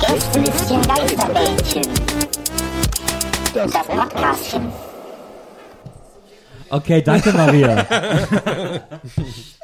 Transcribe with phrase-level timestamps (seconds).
[0.00, 1.82] Gästelistchen Geisterbällchen.
[3.54, 4.68] Das Podcastchen.
[6.68, 7.86] Okay, danke Maria.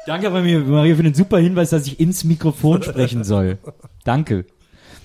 [0.07, 3.59] danke Maria Maria, für den super Hinweis, dass ich ins Mikrofon sprechen soll.
[4.03, 4.45] Danke.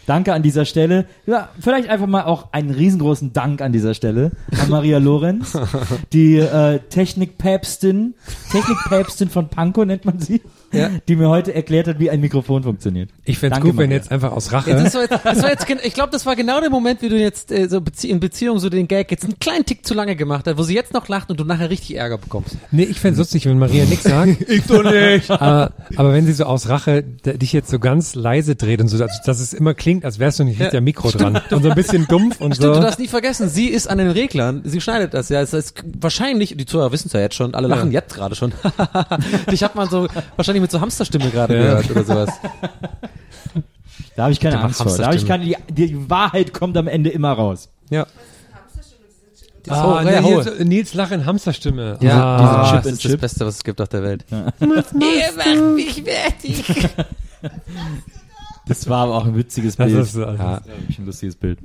[0.07, 1.05] Danke an dieser Stelle.
[1.27, 5.53] Ja, vielleicht einfach mal auch einen riesengroßen Dank an dieser Stelle an Maria Lorenz,
[6.15, 8.15] die äh, Technikpäpstin,
[8.51, 10.41] Technikpäpstin von Pankow nennt man sie,
[10.73, 10.91] Ja.
[11.09, 13.11] die mir heute erklärt hat, wie ein Mikrofon funktioniert.
[13.25, 14.71] Ich fänd's Danke, gut, wenn jetzt einfach aus Rache.
[14.71, 17.09] Ja, das war jetzt, das war jetzt, ich glaube, das war genau der Moment, wie
[17.09, 19.95] du jetzt äh, so Bezie in Beziehung so den Gag jetzt einen kleinen Tick zu
[19.95, 22.57] lange gemacht hast, wo sie jetzt noch lacht und du nachher richtig Ärger bekommst.
[22.71, 24.41] nee, ich fänd's lustig, wenn Maria nichts sagt.
[24.49, 25.31] ich doch nicht.
[25.31, 28.99] aber, aber wenn sie so aus Rache dich jetzt so ganz leise dreht und so,
[28.99, 31.41] dass, dass es immer klingt, als wärst du nicht richtig am Mikro dran.
[31.51, 32.81] Und so ein bisschen dumpf und Stimmt, so.
[32.81, 35.41] du darfst nie vergessen, sie ist an den Reglern, sie schneidet das, ja.
[35.41, 38.53] Es ist wahrscheinlich, die Zuhörer wissen es ja jetzt schon, alle lachen jetzt gerade schon.
[39.51, 41.63] Dich hat man so wahrscheinlich mit so Hamsterstimme gerade Ja.
[41.81, 42.31] gehört oder sowas.
[44.17, 44.95] Da habe ich keine Angst vor.
[44.97, 47.71] Da habe ich keine, die, die Wahrheit kommt am Ende immer raus.
[47.91, 48.07] ja.
[49.69, 51.99] Ah, Ah, nee, so Nils Lach in Hamsterstimme.
[52.01, 53.21] Ja, ah, Chip das ist das Chip.
[53.21, 54.25] Beste, was es gibt auf der Welt.
[58.67, 59.99] Das war aber auch ein witziges das Bild.
[60.03, 60.61] ist, also, Ja.
[60.65, 61.59] wirklich ein lustiges Bild.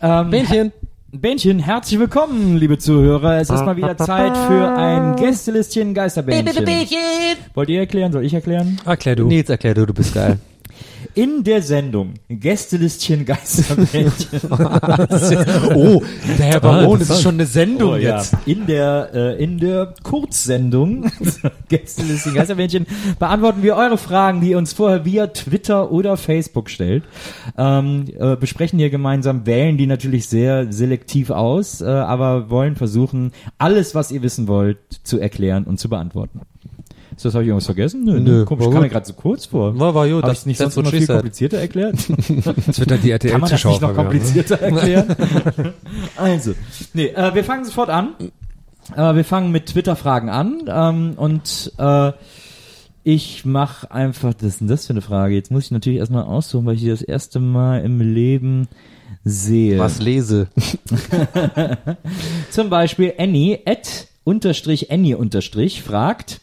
[0.00, 0.72] Ähm, Bähnchen.
[1.20, 3.36] Bähnchen, herzlich willkommen, liebe Zuhörer.
[3.38, 6.66] Es ist mal wieder Zeit für ein Gästelistchen Geisterbähnchen.
[7.54, 8.10] Wollt ihr erklären?
[8.10, 8.80] Soll ich erklären?
[8.84, 9.28] Erklär du.
[9.28, 10.40] Nils, erklär du, du bist geil.
[11.14, 14.40] In der Sendung Gästelistchen Geisterbähnchen.
[15.74, 16.02] Oh,
[16.38, 18.22] der Herr Baron, das ist schon eine Sendung Oh, ja.
[18.46, 21.10] In der, äh, in der Kurzsendung
[21.68, 22.86] Gästelistchen Geisterbähnchen
[23.18, 27.04] beantworten wir eure Fragen, die ihr uns vorher via Twitter oder Facebook stellt.
[27.56, 33.32] Ähm, äh, besprechen hier gemeinsam, wählen die natürlich sehr selektiv aus, äh, aber wollen versuchen,
[33.58, 36.40] alles, was ihr wissen wollt, zu erklären und zu beantworten.
[37.16, 38.04] Ist das, habe ich irgendwas vergessen?
[38.04, 39.78] Nö, Nö, Komisch, war kam mir gerade so kurz vor.
[39.78, 41.16] War- war gut, Habe das- ich nicht sonst she viel said.
[41.16, 41.96] komplizierter erklärt?
[42.66, 45.14] Das wird dann die Kann man das nicht noch komplizierter erklären?
[46.16, 46.54] also,
[46.92, 48.14] nee, äh, wir fangen sofort an.
[48.96, 52.12] Äh, wir fangen mit Twitter-Fragen an ähm, und äh,
[53.02, 55.34] ich mache einfach, das ist denn das für eine Frage?
[55.34, 58.66] Jetzt muss ich natürlich erstmal aussuchen, weil ich die das erste Mal im Leben
[59.24, 59.78] sehe.
[59.78, 60.48] Was lese?
[62.50, 66.40] Zum Beispiel Annie, at unterstrich Annie unterstrich, fragt,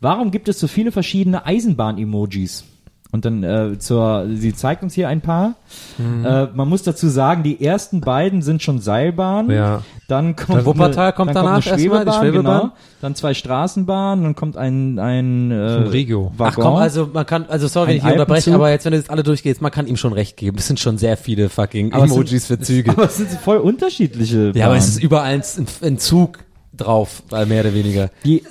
[0.00, 2.64] warum gibt es so viele verschiedene Eisenbahn-Emojis?
[3.12, 5.56] Und dann äh, zur, sie zeigt uns hier ein paar.
[5.98, 6.24] Mhm.
[6.24, 9.50] Äh, man muss dazu sagen, die ersten beiden sind schon Seilbahnen.
[9.50, 9.82] Ja.
[10.06, 12.60] Dann kommt Wuppertal eine, kommt dann danach kommt eine erstmal, die Schwebebahn, Schwebebahn.
[12.60, 12.72] Genau.
[13.00, 16.32] Dann zwei Straßenbahnen, dann kommt ein ein äh, Vom Regio.
[16.36, 16.64] Waggon.
[16.64, 18.92] Ach komm, also man kann, also sorry, wenn Ein ich hier unterbreche, aber jetzt, wenn
[18.92, 20.58] du jetzt alle durchgehst, man kann ihm schon recht geben.
[20.58, 22.92] Es sind schon sehr viele fucking Aber Emojis sind, für Züge.
[22.92, 24.52] Aber es sind voll unterschiedliche.
[24.54, 24.96] Ja, aber es Bahnen.
[24.98, 25.42] ist überall ein,
[25.82, 26.38] ein Zug
[26.76, 28.10] drauf, weil mehr oder weniger.
[28.24, 28.44] die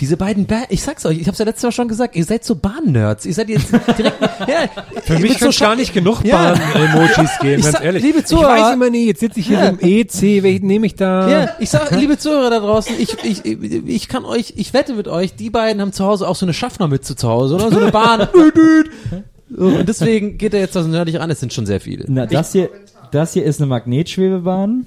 [0.00, 2.44] Diese beiden ba ich sag's euch, ich hab's ja letztes Mal schon gesagt, ihr seid
[2.44, 3.26] so Bahn-Nerds.
[3.26, 4.16] Ihr seid jetzt direkt,
[4.46, 6.52] ja, Für mich kann gar nicht genug Ja.
[6.54, 8.02] Bahn-Emojis geben, Ich ganz ehrlich.
[8.02, 10.94] liebe ich Zuhörer- weiß immer nie, jetzt sitze ich hier im EC, welchen nehme ich
[10.94, 11.28] da?
[11.28, 15.08] Ja, ich sag, liebe Zuhörer da draußen, ich, ich, ich kann euch, ich wette mit
[15.08, 17.70] euch, die beiden haben zu Hause auch so eine Schaffnermütze zu Hause, oder?
[17.70, 18.28] So eine Bahn.
[19.50, 22.04] So, Und deswegen geht er jetzt das nördlich an, es sind schon sehr viele.
[22.08, 22.68] na, das hier
[23.12, 24.84] das hier ist eine Magnetschwebebahn.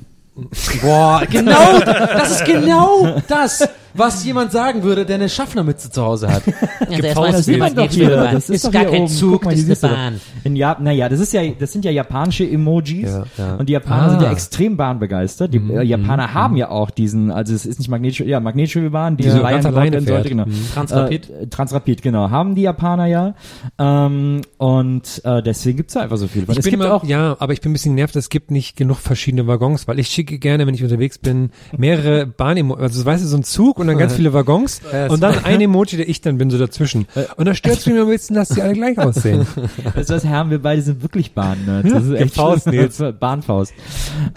[0.83, 6.29] Boah, genau, das ist genau das, was jemand sagen würde, der eine Schaffnermütze zu Hause
[6.29, 6.43] hat.
[6.91, 9.07] Also erstmal sieht man doch hier, das ist, doch gar hier kein oben.
[9.11, 9.93] Zug, mal, das ist eine.
[9.93, 10.21] Bahn.
[10.43, 13.55] In Japan, naja, das ist ja, das sind ja japanische Emojis Ja, ja.
[13.55, 14.09] und die Japaner Ah.
[14.09, 15.53] sind ja extrem bahnbegeistert.
[15.53, 19.15] Die Mhm, äh, Japaner haben ja auch diesen, also es ist nicht Magnetschwebe, ja Magnetschwebebahn,
[19.17, 20.27] die Die so ganz alleine werden sollte, fährt.
[20.29, 20.45] genau.
[20.47, 20.67] Mhm.
[20.73, 21.29] Transrapid.
[21.29, 23.35] Äh, Transrapid, genau, haben die Japaner ja
[23.79, 26.44] ähm, und äh, deswegen gibt's da einfach so viel.
[26.44, 28.51] Ich es bin gibt immer, auch ja, aber ich bin ein bisschen nervt, es gibt
[28.51, 33.05] nicht genug verschiedene Waggons, weil ich schicke gerne, wenn ich unterwegs bin, mehrere Bahnemojis, also
[33.05, 35.98] weißt du, so ein Zug und dann ganz viele Waggons Ja, und dann ein Emoji,
[35.98, 37.07] der ich dann bin, so dazwischen.
[37.36, 39.45] Und da stört es mich ein bisschen, dass die alle gleich aussehen.
[39.83, 41.92] Das ist das, Herren, wir beide sind wirklich Bahn-Nerds.
[41.92, 42.68] Das ist echt Faust.
[42.68, 43.01] Nils.
[43.19, 43.74] Bahnfaust.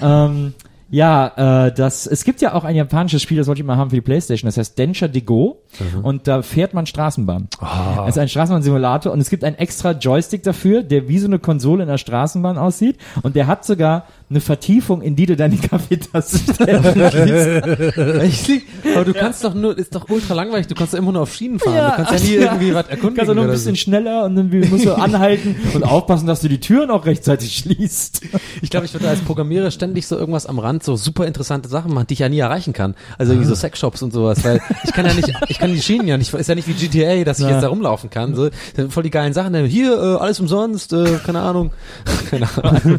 [0.01, 0.55] Ähm,
[0.91, 3.91] ja, äh, das, es gibt ja auch ein japanisches Spiel, das wollte ich mal haben
[3.91, 5.63] für die Playstation, das heißt Densha de Go
[6.03, 7.49] und da fährt man Straßenbahn.
[7.59, 8.05] Ah.
[8.07, 11.41] Es ist ein Straßenbahnsimulator und es gibt einen extra Joystick dafür, der wie so eine
[11.41, 15.57] Konsole in der Straßenbahn aussieht und der hat sogar eine Vertiefung, in die du deine
[15.57, 16.97] Kaffeetasse stellst.
[18.95, 21.35] Aber du kannst doch nur, ist doch ultra langweilig, du kannst doch immer nur auf
[21.35, 21.75] Schienen fahren.
[21.75, 22.45] Ja, du kannst ja nie ja.
[22.47, 23.17] irgendwie was erkundigen.
[23.17, 23.81] Kannst du nur ein bisschen so.
[23.81, 28.23] schneller und dann musst du anhalten und aufpassen, dass du die Türen auch rechtzeitig schließt.
[28.63, 31.93] Ich glaube, ich würde als Programmierer ständig so irgendwas am Rand, so super interessante Sachen
[31.93, 32.95] machen, die ich ja nie erreichen kann.
[33.19, 36.09] Also irgendwie so Sexshops und sowas, weil ich kann ja nicht, ich kann die Schienen
[36.09, 37.53] ja nicht, ist ja nicht wie GTA, dass ich Ja.
[37.53, 38.35] jetzt da rumlaufen kann.
[38.35, 38.49] So,
[38.89, 39.55] voll die geilen Sachen.
[39.67, 41.73] Hier, äh, alles umsonst, äh, keine Ahnung.
[42.31, 42.99] Keine Ahnung.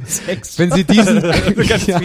[0.57, 1.14] Wenn Sie diesen,
[1.87, 1.99] ja,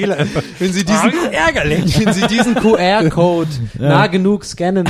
[0.59, 3.49] wenn Sie diesen, ärgerlich, wenn Sie diesen QR-Code
[3.79, 4.87] nah genug scannen,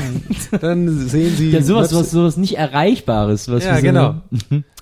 [0.61, 1.50] dann sehen Sie.
[1.50, 3.50] Ja, sowas, was, sowas nicht Erreichbares.
[3.50, 4.14] Was Ja, so genau.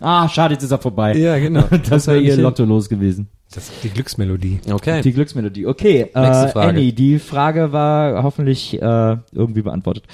[0.01, 1.15] Ah, schade, jetzt ist er vorbei.
[1.15, 1.65] Ja, genau.
[1.89, 2.37] Das wäre nicht ihr.
[2.37, 3.29] Lotto los gewesen.
[3.51, 4.61] Das ist die Glücksmelodie.
[4.71, 5.01] Okay.
[5.01, 5.67] Die Glücksmelodie.
[5.67, 6.69] Okay, Nächste äh, Frage.
[6.69, 10.05] Annie, die Frage war hoffentlich äh, irgendwie beantwortet.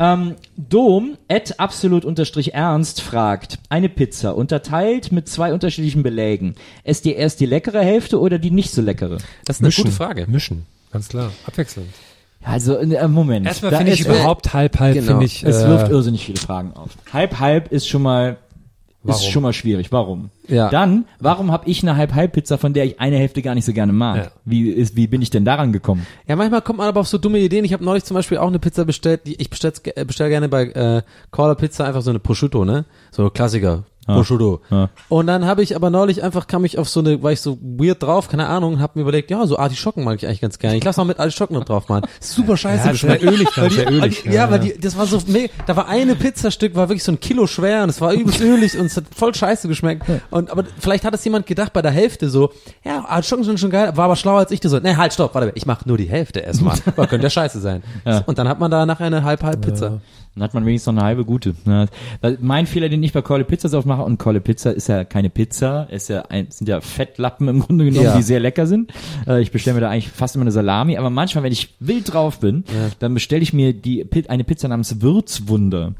[0.00, 6.56] Ähm, Dom, at absolut unterstrich ernst, fragt, eine Pizza unterteilt mit zwei unterschiedlichen Belägen.
[6.82, 9.18] Ist die erst die leckere Hälfte oder die nicht so leckere?
[9.44, 9.84] Das ist eine Mischen.
[9.84, 10.26] gute Frage.
[10.26, 10.66] Mischen.
[10.90, 11.30] Ganz klar.
[11.46, 11.88] Abwechselnd.
[12.42, 13.46] Also, äh, Moment.
[13.46, 15.06] Erstmal finde ich überhaupt halb, halb, Genau.
[15.06, 15.44] finde ich.
[15.44, 16.90] Es äh, wirft irrsinnig viele Fragen auf.
[17.12, 18.38] Halb, halb ist schon mal,
[19.04, 19.20] Warum?
[19.20, 19.92] ist schon mal schwierig.
[19.92, 20.30] Warum?
[20.52, 20.68] Ja.
[20.68, 23.92] Dann, warum habe ich eine Halb-Halb-Pizza, von der ich eine Hälfte gar nicht so gerne
[23.92, 24.16] mag?
[24.16, 24.30] Ja.
[24.44, 26.06] Wie, ist, wie bin ich denn daran gekommen?
[26.28, 27.64] Ja, manchmal kommt man aber auf so dumme Ideen.
[27.64, 29.22] Ich habe neulich zum Beispiel auch eine Pizza bestellt.
[29.26, 29.72] Die, ich bestell,
[30.06, 32.84] bestell gerne bei äh, Caller Pizza einfach so eine Prosciutto, ne?
[33.10, 33.84] So Klassiker.
[34.06, 34.60] Prosciutto.
[34.70, 34.90] Ja.
[35.08, 37.58] Und dann habe ich aber neulich einfach, kam ich auf so eine, war ich so
[37.60, 40.58] weird drauf, keine Ahnung, und hab mir überlegt, ja, so Artischocken mag ich eigentlich ganz
[40.58, 40.76] gerne.
[40.76, 42.06] Ich lass mal mit Artischocken noch drauf machen.
[42.20, 44.24] Super scheiße Ja, sehr ölig dann, Weil die, sehr ölig.
[44.24, 47.20] Ja, weil die, das war so mega, da war eine Pizzastück, war wirklich so ein
[47.20, 50.04] Kilo schwer und es war übelst ölig und es hat voll scheiße geschmeckt.
[50.30, 52.50] Und, aber vielleicht hat es jemand gedacht bei der Hälfte so,
[52.84, 55.34] ja, Artischocken sind schon geil, war aber schlauer als ich, der so, ne, halt, stopp,
[55.34, 56.76] warte, ich mach nur die Hälfte erstmal.
[56.86, 57.82] Aber könnte ja scheiße sein.
[58.04, 58.18] Ja.
[58.26, 60.00] Und dann hat man da nachher eine Halb-Halb-Pizza.
[60.34, 61.54] Dann hat man wenigstens noch eine halbe gute.
[61.66, 61.88] Ne?
[62.22, 64.88] Weil Mein Fehler, den ich bei Colle Pizza so oft mache, und Colle Pizza ist
[64.88, 68.16] ja keine Pizza, ist ja ein, sind ja Fettlappen im Grunde genommen, Ja.
[68.16, 68.92] die sehr lecker sind.
[69.26, 72.14] Äh, ich bestelle mir da eigentlich fast immer eine Salami, aber manchmal, wenn ich wild
[72.14, 72.64] drauf bin,
[72.98, 75.92] dann bestelle ich mir die eine Pizza namens Würzwunder.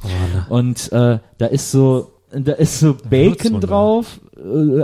[0.49, 4.19] und äh, da ist so da ist so Bacon drauf,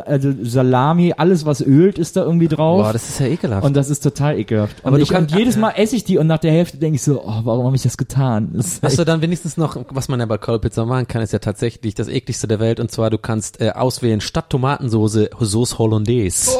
[0.04, 2.82] also Salami, alles was ölt ist da irgendwie drauf.
[2.82, 3.64] Boah, das ist ja ekelhaft.
[3.64, 4.76] und das ist total ekelhaft.
[4.82, 6.96] Aber und, ich, kannst- und jedes Mal esse ich die und nach der Hälfte denke
[6.96, 8.50] ich so, oh, warum habe ich das getan?
[8.52, 11.32] Das Hast du dann wenigstens noch, was man ja bei Cold Pizza machen kann, ist
[11.32, 15.78] ja tatsächlich das ekligste der Welt und zwar du kannst äh, auswählen statt Tomatensoße Sauce
[15.78, 16.50] Hollandaise.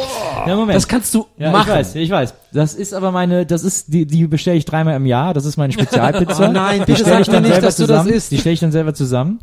[0.46, 0.76] Ja, Moment.
[0.76, 1.68] Das kannst du ja, machen.
[1.68, 2.34] Ich weiß, ich weiß.
[2.52, 5.34] Das ist aber meine, das ist die, die bestelle ich dreimal im Jahr.
[5.34, 6.46] Das ist meine Spezialpizza.
[6.48, 8.22] Oh nein, die stelle ich dann nicht, selber dass du das zusammen.
[8.30, 9.38] Die stelle ich dann selber zusammen.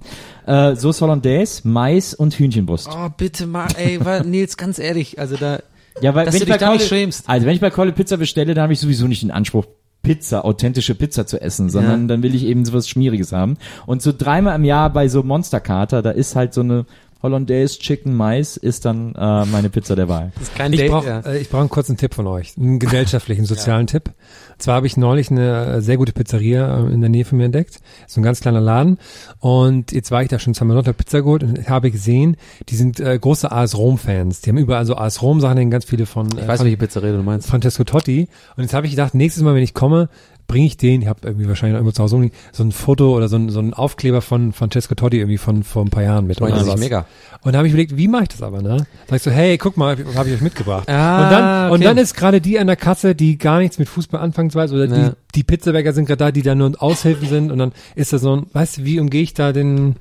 [0.47, 2.89] Äh, Sauce Hollandaise, Mais und Hühnchenbrust.
[2.91, 5.59] Oh, bitte mal, ey, Nils, ganz ehrlich, also da,
[6.01, 7.29] ja, weil dass wenn du ich bei da nicht Kolle, schämst.
[7.29, 9.65] also wenn ich bei Kolle Pizza bestelle, dann habe ich sowieso nicht den Anspruch
[10.01, 12.07] Pizza, authentische Pizza zu essen, sondern Ja.
[12.07, 13.57] dann will ich eben sowas Schmieriges haben.
[13.87, 16.85] Und so dreimal im Jahr bei so Monsterkater, da ist halt so eine
[17.25, 20.31] Hollandaise Chicken Mais ist dann äh, meine Pizza der Wahl.
[20.35, 21.19] das ist kein Ich brauche ja.
[21.21, 24.11] äh, ich brauch einen kurzen Tipp von euch, einen gesellschaftlichen, sozialen Tipp.
[24.53, 27.39] Und zwar habe ich neulich eine äh, sehr gute Pizzeria äh, in der Nähe von
[27.39, 27.79] mir entdeckt.
[28.07, 28.99] So ein ganz kleiner Laden.
[29.39, 32.37] Und jetzt war ich da schon zweimal dort, hab Pizza geholt und habe gesehen,
[32.69, 34.41] die sind äh, große AS Rom-Fans.
[34.41, 36.77] Die haben überall so AS Rom-Sachen, hängen ganz viele von, Ich äh, weiß, von welche
[36.77, 37.47] Pizzeria du meinst.
[37.49, 38.27] Francesco Totti.
[38.55, 40.09] Und jetzt habe ich gedacht, nächstes Mal, wenn ich komme,
[40.47, 43.15] bringe ich den, ich habe irgendwie wahrscheinlich noch irgendwo zu Hause rumliegen, so ein Foto
[43.15, 46.27] oder so ein, so ein Aufkleber von Francesco Totti irgendwie von vor ein paar Jahren
[46.27, 46.41] mit.
[46.41, 46.79] Oder sich was.
[46.79, 47.05] mega.
[47.41, 48.85] Und da habe ich überlegt, wie mache ich das aber, ne?
[49.07, 50.89] Sag ich so, hey, guck mal, habe ich euch mitgebracht.
[50.89, 51.83] Ah, und dann, und okay.
[51.85, 54.85] dann ist gerade die an der Kasse, die gar nichts mit Fußball anfangen weiß, oder
[54.85, 55.09] Ja.
[55.09, 58.21] die, die Pizzabäcker sind gerade da, die da nur Aushilfen sind und dann ist das
[58.21, 59.95] so ein, weißt du, wie umgehe ich da den,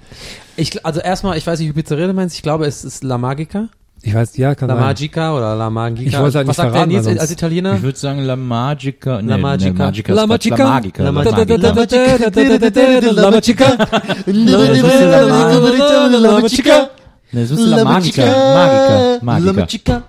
[0.57, 3.19] Ich, also erstmal, ich weiß nicht, wie Pizzeria du meinst, ich glaube, es ist La
[3.19, 3.69] Magica.
[4.07, 4.85] Ich weiß, ja, kann La sein.
[4.85, 6.09] Magica oder La Magica.
[6.09, 7.75] Ich wollte halt Was nicht sagt der verraten, Nils als Italiener?
[7.75, 9.23] Ich würde sagen La Magica.
[9.23, 9.73] Nee, La Magica.
[9.73, 10.51] Nee, Magica La ist Quatsch.
[10.51, 11.03] Magica.
[11.03, 11.37] La Magica.
[11.39, 11.97] La La Magica.
[12.05, 13.15] Magica.
[13.15, 13.67] La Magica.
[16.09, 16.91] La Magica.
[17.33, 19.21] Das ist La Magica.
[19.23, 19.53] Magica.
[19.55, 20.03] Magica.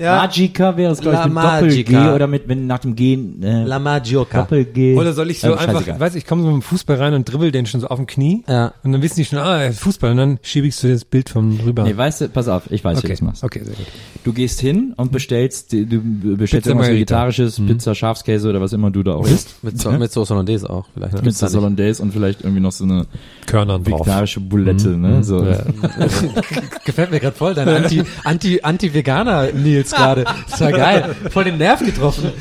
[0.00, 0.16] Ja.
[0.16, 3.78] Magica wäre es, glaube ich, mit Doppel-G oder mit, wenn nach dem G, äh, La
[3.78, 4.40] Magioca.
[4.40, 4.96] Doppel-G.
[4.96, 6.00] Oder soll ich so Ähm, einfach, scheißegal.
[6.00, 8.06] weiß ich, komme so mit dem Fußball rein und dribbel den schon so auf dem
[8.06, 8.42] Knie.
[8.48, 8.72] Ja.
[8.82, 10.12] Und dann wissen die schon, ah, Fußball.
[10.12, 11.84] Und dann schiebe ich so das Bild von rüber.
[11.84, 13.12] Nee, weißt du, pass auf, ich weiß, wie du okay.
[13.12, 13.44] das machst.
[13.44, 13.86] okay, sehr gut.
[14.24, 16.88] Du gehst hin und bestellst, du bestellst Pizza irgendwas.
[16.88, 19.62] Vegetarisches, Pizza, Schafskäse oder was immer du da auch isst.
[19.62, 21.12] Mit, so, mit Sauce Hollandaise auch, vielleicht.
[21.12, 21.56] Gibt's Pizza da nicht.
[21.58, 23.06] Hollandaise und vielleicht irgendwie noch so eine
[23.46, 24.00] Körnern drauf.
[24.00, 25.22] vegetarische Boulette, ne?
[25.22, 25.40] So.
[26.84, 29.89] Gefällt mir gerade voll, dein Anti, Anti, Anti-Veganer-Nils.
[29.90, 30.24] Jetzt gerade.
[30.50, 31.16] Das war geil.
[31.30, 32.32] Voll den Nerv getroffen.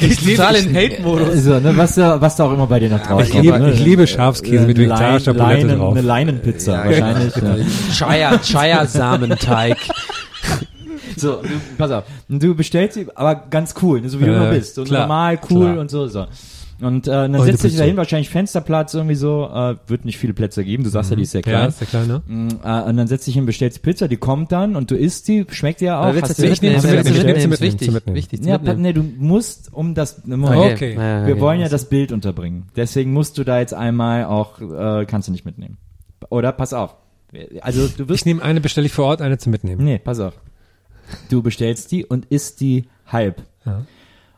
[0.00, 1.44] Ich total in Hate-Modus.
[1.44, 3.80] So, ne, was, da, was da auch immer bei dir noch drauf Ich liebe, ich
[3.80, 5.92] liebe Schafskäse mit Lein- vegetarischer Bulette Leinen, drauf.
[5.92, 7.34] Eine Leinenpizza Ja, wahrscheinlich.
[7.36, 7.56] Ja.
[7.94, 9.76] Chaya, Chaya-Samenteig.
[11.16, 12.04] So, du, pass auf.
[12.28, 14.76] Du bestellst sie, aber ganz cool, ne, so wie du Ja, immer bist.
[14.76, 15.78] So klar, normal, cool klar.
[15.78, 16.06] und so.
[16.06, 16.26] so.
[16.80, 19.50] Und äh, dann Heute setzt du dich bist da du- hin, wahrscheinlich Fensterplatz irgendwie so,
[19.52, 21.68] äh, wird nicht viele Plätze geben, du sagst ja, die ist sehr Ja, klein.
[21.70, 22.22] ist der Kleine.
[22.26, 24.94] Mm, äh, und dann setzt dich hin, bestellst die Pizza, die kommt dann und du
[24.96, 26.04] isst die, schmeckt dir ja auch.
[26.04, 26.80] Aber willst hast du mitnehmen?
[26.80, 27.52] zum Willst du Mitnehmen, mitnehmen?
[27.52, 27.92] Ist Mitnehmen, wichtig.
[27.92, 28.16] Mitnehmen.
[28.16, 28.82] Wichtig, ja, Mitnehmen.
[28.82, 30.94] nee, du musst um das, Moment, Okay.
[30.94, 31.40] Ja, wir okay.
[31.42, 32.66] wollen ja das Bild unterbringen.
[32.76, 35.78] Deswegen musst du da jetzt einmal auch, äh, kannst du nicht mitnehmen.
[36.30, 36.94] Oder pass auf.
[37.60, 39.84] Also du wirst Ich nehme eine, bestelle ich vor Ort, eine zum Mitnehmen.
[39.84, 40.34] Nee, pass auf.
[41.28, 43.42] Du bestellst die und isst die halb.
[43.66, 43.84] Ja.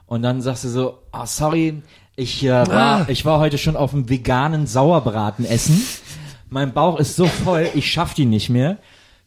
[0.06, 1.82] Und dann sagst du so, oh, sorry,
[2.17, 5.83] ich, äh, war, ich war heute schon auf einem veganen Sauerbraten essen.
[6.49, 8.79] Mein Bauch ist so voll, ich schaff die nicht mehr.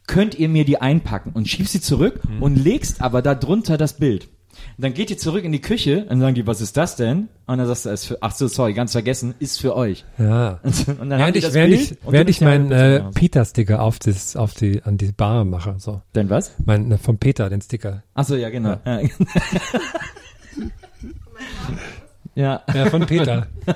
[0.06, 1.32] Könnt ihr mir die einpacken?
[1.32, 4.28] Und schiebst sie zurück und legst aber da drunter das Bild.
[4.76, 6.96] Und dann geht ihr zurück in die Küche und dann sagen die, was ist das
[6.96, 7.28] denn?
[7.46, 10.04] Und dann sagst du, es ist für, ach so, sorry, ganz vergessen, ist für euch.
[10.18, 10.60] Ja.
[10.62, 13.14] Und dann Während ich, das während Bild ich, während ich meinen äh, raus.
[13.14, 15.76] Peter-Sticker auf, das, auf, die, an die Bar mache.
[15.78, 16.02] So.
[16.14, 16.54] Denn was?
[16.64, 18.02] Mein, äh, vom Peter, den Sticker.
[18.14, 18.76] Ach so, ja, genau.
[18.84, 19.00] Ja.
[19.00, 19.08] ja.
[22.34, 23.46] Ja, von Peter.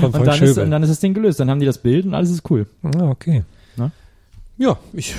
[0.00, 1.40] von Und Freund dann, ist, und dann ist das Ding gelöst.
[1.40, 2.66] Dann haben die das Bild und alles ist cool.
[2.82, 3.44] Ah, okay.
[4.60, 5.14] Ja, ich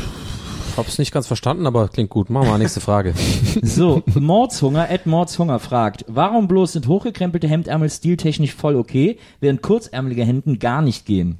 [0.77, 2.29] hab's nicht ganz verstanden, aber klingt gut.
[2.29, 3.15] Machen wir mal nächste Frage.
[3.63, 10.23] So, Mordshunger, Ed Mordshunger fragt, warum bloß sind hochgekrempelte Hemdärmel stiltechnisch voll okay, während kurzärmelige
[10.23, 11.39] Hemden gar nicht gehen?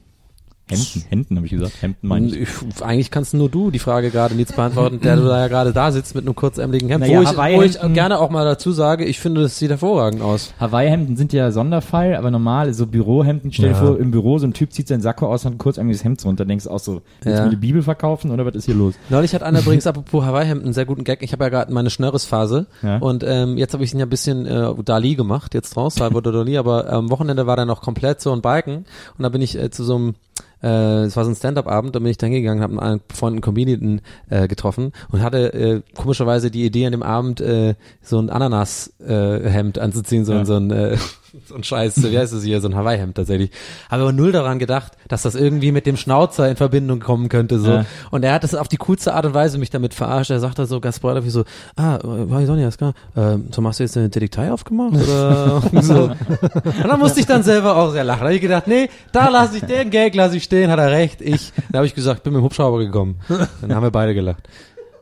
[0.72, 2.38] Hemden, Hemden habe ich gesagt, Hemden meine ich.
[2.42, 5.74] Ich, eigentlich kannst nur du die Frage gerade Nils beantworten, der du da ja gerade
[5.74, 7.02] da sitzt mit einem kurzärmeligen Hemd.
[7.06, 10.22] Naja, wo, ich, wo ich gerne auch mal dazu sage, ich finde, das sieht hervorragend
[10.22, 10.54] aus.
[10.60, 13.86] Hawaii-Hemden sind ja Sonderfall, aber normal, so Bürohemden, stell dir Ja.
[13.86, 16.24] vor, im Büro, so ein Typ zieht seinen Sakko aus und hat ein kurzärmeliges Hemd
[16.26, 17.38] runter, denkst auch so, willst Ja.
[17.40, 18.94] du mir die Bibel verkaufen oder was ist hier los?
[19.10, 21.22] Neulich hat einer übrigens, apropos Hawaii-Hemden, einen sehr guten Gag.
[21.24, 22.98] Ich habe ja gerade meine Schnörres-Phase Ja.
[22.98, 26.34] und ähm, jetzt habe ich ihn ja ein bisschen äh, Dali gemacht, jetzt draus, Salvador
[26.34, 28.86] Dali, aber am Wochenende war der noch komplett so ein Balken
[29.18, 30.16] und da bin ich äh, zu so einem
[30.64, 34.48] es war so ein Stand-up-Abend, da bin ich dann gegangen, habe einen befreundeten Comedian äh,
[34.48, 39.50] getroffen und hatte äh, komischerweise die Idee an dem Abend äh, so ein Ananas-Hemd äh,
[39.50, 40.98] Hemd anzuziehen, so, ein so ein äh,
[41.48, 43.52] so ein Scheiß, wie heißt es hier, so ein Hawaii-Hemd tatsächlich.
[43.90, 47.60] Habe aber null daran gedacht, dass das irgendwie mit dem Schnauzer in Verbindung kommen könnte.
[47.60, 47.72] so.
[47.72, 47.86] Ja.
[48.12, 50.32] Und er hat das auf die coolste Art und Weise mich damit verarscht.
[50.32, 51.44] Er sagt da so ganz wie so,
[51.76, 54.94] ah, äh, Sonja, ist klar, ähm, so machst du jetzt eine Detektei aufgemacht?
[54.94, 56.04] Oder so.
[56.04, 58.22] Und dann musste ich dann selber auch sehr lachen.
[58.22, 60.92] Da habe ich gedacht, nee, da lasse ich den Gag, lasse ich stehen, hat er
[60.92, 61.22] recht.
[61.22, 63.20] Ich, da habe ich gesagt, bin mit dem Hubschrauber gekommen.
[63.62, 64.48] Dann haben wir beide gelacht.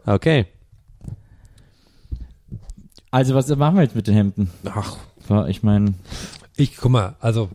[0.06, 0.46] Okay.
[3.12, 4.52] Also was machen wir jetzt mit den Hemden?
[4.66, 4.98] Ach,
[5.48, 5.94] Ich meine,
[6.56, 7.50] Ich, guck mal, also,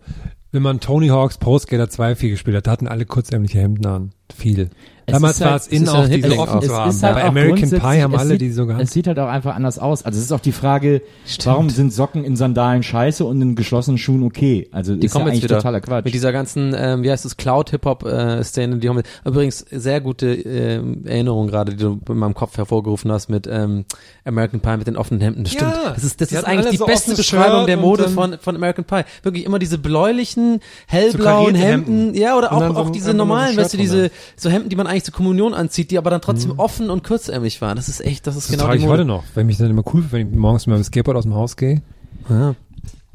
[0.50, 4.12] wenn man Tony Hawks Pro Skater 2 viel gespielt hat, hatten alle kurzärmliche Hemden an.
[4.34, 4.70] Viel.
[5.06, 6.60] Es Damals halt- war es in, ist auch ja diese hip offen auch.
[6.60, 6.90] zu Es haben.
[6.90, 8.82] ist halt Bei American Pie haben alle sieht, die so gehabt.
[8.82, 10.02] Es sieht halt auch einfach anders aus.
[10.04, 11.02] Also es ist auch die Frage,
[11.44, 14.68] warum sind Socken in Sandalen scheiße und in geschlossenen Schuhen okay?
[14.72, 16.04] Also Die ist kommen ja jetzt eigentlich wieder totaler Quatsch.
[16.06, 18.78] mit dieser ganzen, ähm, wie heißt es, Cloud-Hip-Hop-Szene.
[18.78, 23.28] die haben übrigens sehr gute ähm, Erinnerung gerade, die du in meinem Kopf hervorgerufen hast
[23.28, 23.84] mit ähm,
[24.24, 25.44] American Pie mit den offenen Hemden.
[25.44, 25.58] Das Ja.
[25.60, 25.96] stimmt.
[25.96, 29.02] Das ist, das ist eigentlich die so beste Beschreibung der Mode von von American Pie.
[29.22, 31.96] Wirklich immer diese bläulichen, hellblauen karierte Hemden.
[31.98, 32.14] Hemden.
[32.14, 34.86] Ja, oder auch, so auch diese so normalen, weißt du, diese so Hemden, die man
[34.94, 37.76] eigentlich zur Kommunion anzieht, die aber dann trotzdem offen und kurzärmlich waren.
[37.76, 38.98] Das ist echt, das ist Das genau trage die ich Mode.
[39.00, 41.24] heute noch, wenn ich mich dann immer cool, wenn ich morgens mit meinem Skateboard aus
[41.24, 41.82] dem Haus gehe.
[42.28, 42.54] Ja.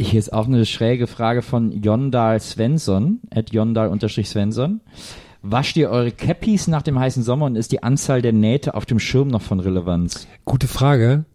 [0.01, 4.79] Hier ist auch eine schräge Frage von Jondal Svensson, at Jondal-Svensson.
[5.41, 8.85] Wascht ihr eure Cappies nach dem heißen Sommer und ist die Anzahl der Nähte auf
[8.85, 10.27] dem Schirm noch von Relevanz?
[10.45, 11.25] Gute Frage.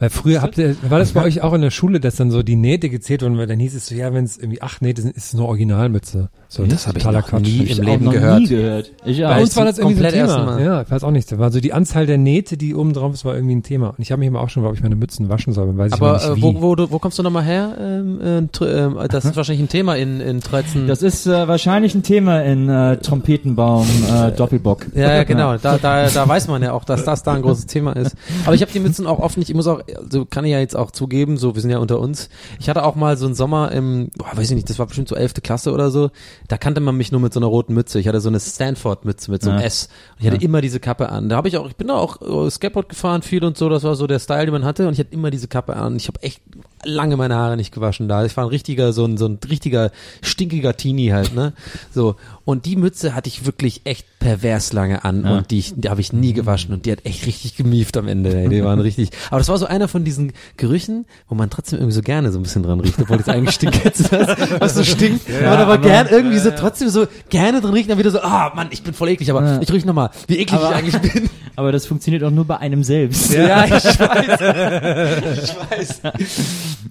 [0.00, 2.42] Weil früher habt ihr, war das bei euch auch in der Schule, dass dann so
[2.42, 5.02] die Nähte gezählt wurden, weil dann hieß es so, ja, wenn es irgendwie acht Nähte
[5.02, 6.30] sind, ist es eine Originalmütze.
[6.48, 7.42] So, Das habe ich noch Quatsch.
[7.42, 8.40] nie Ich im Leben noch gehört.
[8.40, 8.90] Nie gehört.
[9.04, 10.44] Ich Bei uns war das irgendwie so ein Thema.
[10.46, 10.64] Mal.
[10.64, 11.30] Ja, ich weiß auch nicht.
[11.30, 13.88] Das war so die Anzahl der Nähte, die oben drauf ist, war irgendwie ein Thema.
[13.90, 16.00] Und ich habe mich immer auch schon, ob ich meine Mützen waschen soll, weiß ich
[16.00, 16.60] Aber äh, nicht wo, wie.
[16.62, 17.76] wo, du- wo kommst du nochmal her?
[17.78, 20.86] Ähm, äh, das ist wahrscheinlich ein Thema in, in 13.
[20.88, 24.86] Das ist äh, wahrscheinlich ein Thema in äh, Trompetenbaum äh, Doppelbock.
[24.94, 25.56] Ja, ja, genau.
[25.62, 28.16] Da, da, da weiß man ja auch, dass das da ein großes Thema ist.
[28.46, 29.50] Aber ich habe die Mützen auch oft nicht.
[29.50, 29.80] Ich muss auch,
[30.10, 32.28] so kann ich ja jetzt auch zugeben, so wir sind ja unter uns.
[32.58, 35.08] Ich hatte auch mal so einen Sommer im, boah, weiß ich nicht, das war bestimmt
[35.08, 36.10] so elfte Klasse oder so.
[36.48, 37.98] Da kannte man mich nur mit so einer roten Mütze.
[38.00, 39.66] Ich hatte so eine Stanford-Mütze mit so einem Ja.
[39.66, 39.88] S.
[40.18, 41.28] Und ich hatte immer diese Kappe an.
[41.28, 43.68] Da habe ich auch, ich bin da auch äh, Skateboard gefahren viel und so.
[43.68, 44.86] Das war so der Style, den man hatte.
[44.86, 45.96] Und ich hatte immer diese Kappe an.
[45.96, 46.40] Ich habe echt
[46.84, 48.24] lange meine Haare nicht gewaschen da.
[48.24, 49.90] Ich war ein richtiger, so ein, so ein richtiger
[50.22, 51.52] stinkiger Teenie halt, ne?
[51.92, 52.16] So.
[52.44, 55.36] Und die Mütze hatte ich wirklich echt pervers lange an Ja.
[55.38, 58.34] und die, die habe ich nie gewaschen und die hat echt richtig gemieft am Ende.
[58.34, 58.48] Ey.
[58.48, 59.10] Die waren richtig.
[59.30, 62.30] Aber das war so einer einer von diesen Gerüchen, wo man trotzdem irgendwie so gerne
[62.30, 65.50] so ein bisschen dran riecht, obwohl das eigentlich stinkt jetzt, was, was so stinkt, ja,
[65.50, 68.68] man aber, gern irgendwie so trotzdem so gerne dran riecht, dann wieder so, ah Mann,
[68.70, 69.60] ich bin voll eklig, aber Ja.
[69.60, 71.30] ich riech nochmal, wie eklig Aber- ich eigentlich bin.
[71.56, 73.34] Aber das funktioniert auch nur bei einem selbst.
[73.34, 74.38] Ja, ich weiß.
[75.42, 76.00] Ich weiß.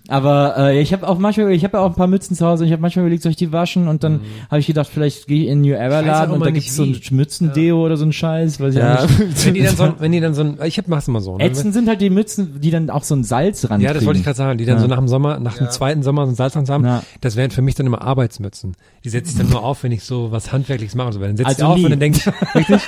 [0.08, 2.64] Aber äh, ich habe auch manchmal, ich habe ja auch ein paar Mützen zu Hause
[2.64, 3.88] und ich habe manchmal überlegt, soll ich die waschen?
[3.88, 6.66] Und dann habe ich gedacht, vielleicht gehe ich in New Era Laden und da nicht
[6.66, 7.00] gibt's so ein.
[7.12, 9.04] Mützendeo oder so ein Scheiß, weiß ich Ja.
[9.04, 9.46] auch nicht.
[9.46, 11.38] Wenn die dann so, wenn die dann so ein, ich hab, mach's immer so.
[11.38, 11.44] ne?
[11.46, 14.20] Ätzend sind halt die Mützen, die dann auch so ein Salz ran Ja, das wollte
[14.20, 14.82] ich gerade sagen, die dann Ja.
[14.82, 17.04] so nach dem Sommer, nach dem zweiten Sommer so einen Salzrand haben, Ja.
[17.22, 18.76] das wären für mich dann immer Arbeitsmützen.
[19.04, 21.14] Die setze ich dann nur auf, wenn ich so was Handwerkliches mache.
[21.14, 21.84] So, dann setze ich Also die auf nie.
[21.86, 22.82] und dann denke ich, richtig?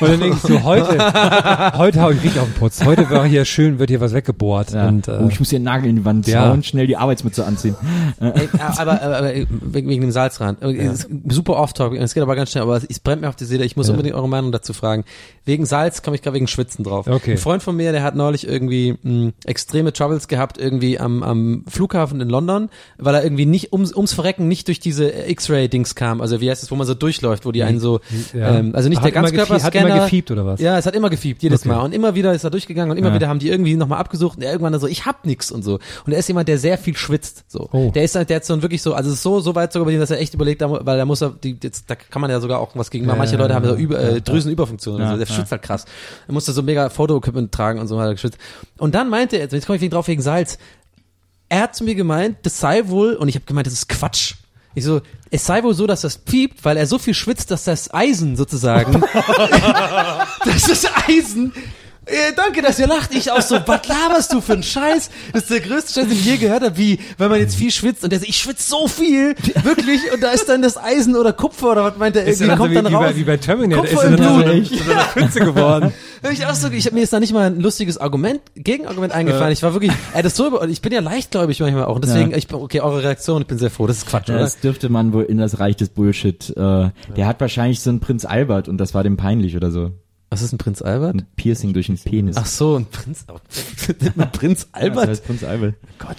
[0.10, 2.84] dann denke ich so, heute, heute hau ich richtig auf den Putz.
[2.84, 4.72] Heute war hier schön, wird hier was weggebohrt.
[4.72, 4.88] Ja.
[4.88, 6.48] Und, äh, oh, ich muss hier einen Nagel in die Wand Ja.
[6.50, 7.74] hauen, schnell die Arbeitsmütze anziehen.
[8.20, 10.58] Ey, aber, aber, aber wegen, wegen dem Salzrand.
[11.28, 11.94] Super off-talk.
[11.96, 13.64] Es geht aber ganz schnell, aber es brennt mir auf die Seele.
[13.64, 15.04] Ich muss unbedingt eure Meinung dazu fragen.
[15.44, 17.06] Wegen Salz komme ich gerade wegen Schwitzen drauf.
[17.06, 17.32] Okay.
[17.32, 21.64] Ein Freund von mir, der hat neulich irgendwie mh, extreme Troubles gehabt, irgendwie am, am
[21.68, 26.20] Flughafen in London, weil er irgendwie nicht ums, ums Verrecken nicht durch diese X-Ray-Dings kam.
[26.22, 28.00] Also wie heißt es, wo man so durchläuft, wo die einen so,
[28.32, 28.56] Ja.
[28.56, 29.80] ähm, also nicht Hat der Ganzkörperscanner.
[29.84, 30.60] hat immer gefiebt oder was?
[30.60, 31.68] Ja, es hat immer gefiebt, jedes Okay.
[31.68, 31.80] Mal.
[31.82, 33.14] Und immer wieder ist er durchgegangen und immer Ja.
[33.16, 35.78] wieder haben die irgendwie nochmal abgesucht und er irgendwann so, ich hab nix und so.
[36.06, 37.44] Und er ist jemand, der sehr viel schwitzt.
[37.48, 37.68] So.
[37.72, 37.90] Oh.
[37.94, 40.00] Der ist halt, der hat so wirklich so, also so, so weit sogar bei ihm,
[40.00, 42.60] dass er echt überlegt, weil da muss er, die, jetzt, da kann man ja sogar
[42.60, 43.18] auch was gegen machen.
[43.18, 45.00] Manche Leute haben so über, äh, Drüsenüberfunktion.
[45.00, 45.84] Ja, also der schwitzt halt krass.
[46.26, 48.38] Er musste so mega Foto-Equipment tragen und so hat er geschwitzt.
[48.78, 50.58] Und dann meinte er, jetzt komme ich wegen drauf wegen Salz.
[51.48, 54.34] Er hat zu mir gemeint, das sei wohl, und ich habe gemeint, das ist Quatsch.
[54.74, 57.64] Ich so, es sei wohl so, dass das piept, weil er so viel schwitzt, dass
[57.64, 59.00] das Eisen sozusagen,
[60.44, 61.52] dass das Eisen,
[62.06, 63.14] äh, danke, dass ihr lacht.
[63.14, 65.10] Ich auch so, was laberst du für einen Scheiß?
[65.32, 67.70] Das ist der größte Scheiß, den ich je gehört habe, wie, wenn man jetzt viel
[67.70, 71.16] schwitzt und der so, ich schwitze so viel, wirklich, und da ist dann das Eisen
[71.16, 73.04] oder Kupfer oder was meint er, ist irgendwie kommt so dann wie, raus.
[73.04, 75.92] wie, bei, wie bei Terminator, Kupfer ist im er dann so eine Pfütze geworden.
[76.32, 79.52] Ich auch so, ich habe mir jetzt da nicht mal ein lustiges Argument, Gegenargument eingefallen.
[79.52, 81.96] Ich war wirklich, ey, das so, ich bin ja leichtgläubig manchmal auch.
[81.96, 82.38] Und deswegen, Ja.
[82.38, 83.86] ich, okay, eure Reaktion, ich bin sehr froh.
[83.86, 84.44] Das ist Quatsch, Ja, oder?
[84.44, 86.48] das dürfte man wohl in das Reich des Bullshit.
[86.56, 89.90] Äh, Der hat wahrscheinlich so einen Prinz Albert und das war dem peinlich oder so.
[90.34, 91.14] Was ist ein Prinz Albert?
[91.14, 92.36] Ein Piercing durch den Penis.
[92.36, 93.24] Ach so, ein Prinz,
[94.16, 95.02] man Prinz Ja, Albert?
[95.04, 95.74] das heißt Prinz Albert.
[96.00, 96.16] Gott.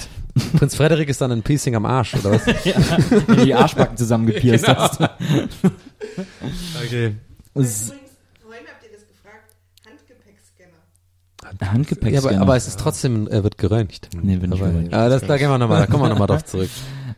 [0.57, 2.45] Prinz Frederik ist dann ein Piecing am Arsch, oder was?
[3.27, 4.79] Du die Arschbacken zusammengepierst Genau.
[4.79, 4.99] hast.
[6.85, 7.15] Okay.
[7.55, 7.93] S-
[8.41, 9.53] Vorhin habt ihr das gefragt.
[9.85, 11.71] Handgepäckscanner.
[11.73, 12.13] Handgepäck.
[12.13, 14.09] ja, aber, aber es ist trotzdem, er wird geröntgt.
[14.21, 14.93] Nee, wenn ich aber, geröntgt.
[14.93, 16.69] ja, das, da gehen wir nochmal, da kommen wir nochmal drauf zurück.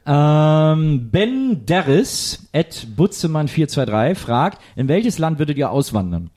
[0.08, 6.32] Ähm, ben Derris at Butzemann423 fragt, in welches Land würdet ihr auswandern?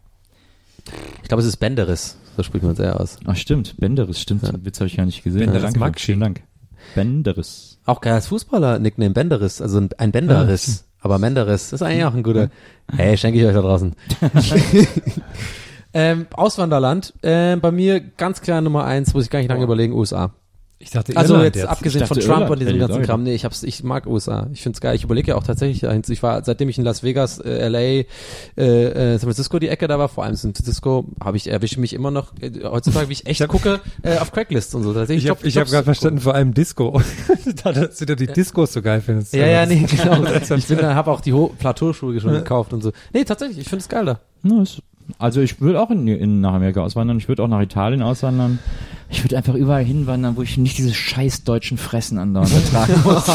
[1.23, 2.17] Ich glaube, es ist Benderis.
[2.37, 3.19] So spricht man es eher aus.
[3.25, 4.47] Ach stimmt, Benderis, stimmt.
[4.47, 5.41] Den Witz habe ich gar nicht gesehen.
[5.41, 6.07] Benderis Danke, Maxi.
[6.07, 6.43] Vielen Dank.
[6.95, 7.79] Benderis.
[7.87, 10.85] Auch geil als Fußballer-Nickname Benderis, also ein, ein Benderis.
[11.01, 12.51] Aber Menderis ist eigentlich auch ein guter.
[12.95, 13.95] Hey, schenke ich euch da draußen.
[15.95, 19.95] ähm, Auswanderland, äh, bei mir ganz klar Nummer eins, muss ich gar nicht lange überlegen,
[19.95, 20.35] USA.
[20.83, 23.07] Ich dachte, Also Irland jetzt abgesehen Ich von dachte Trump Irland, und diesem ganzen jetzt
[23.07, 24.49] Kram, nee, ich hab's, ich mag USA.
[24.55, 24.95] Ich find's geil.
[24.97, 27.69] Ich überlege ja auch tatsächlich, dahin zu- ich war, seitdem ich in Las Vegas, äh,
[27.69, 28.05] LA, äh,
[28.57, 31.93] äh, San Francisco die Ecke da war, vor allem San Francisco, habe ich, erwische mich
[31.93, 34.95] immer noch, äh, heutzutage, wie ich echt gucke, äh, auf Craigslist und so.
[34.95, 36.99] Tatsächlich Ich habe ich hab gerade verstanden, vor allem Disco.
[37.63, 39.35] da, dass du die Discos so geil findest.
[39.35, 40.25] Ja, ja, nee, genau.
[40.57, 42.91] Ich bin, habe auch die Plateauschuhe schon gekauft und so.
[43.13, 44.21] Nee, tatsächlich, ich finde es geil da.
[44.43, 44.81] Nice.
[45.19, 48.59] Also ich würde auch in, in, nach Amerika auswandern, ich würde auch nach Italien auswandern.
[49.13, 53.29] Ich würde einfach überall hinwandern, wo ich nicht diese scheiß deutschen Fressen andauernd ertragen muss.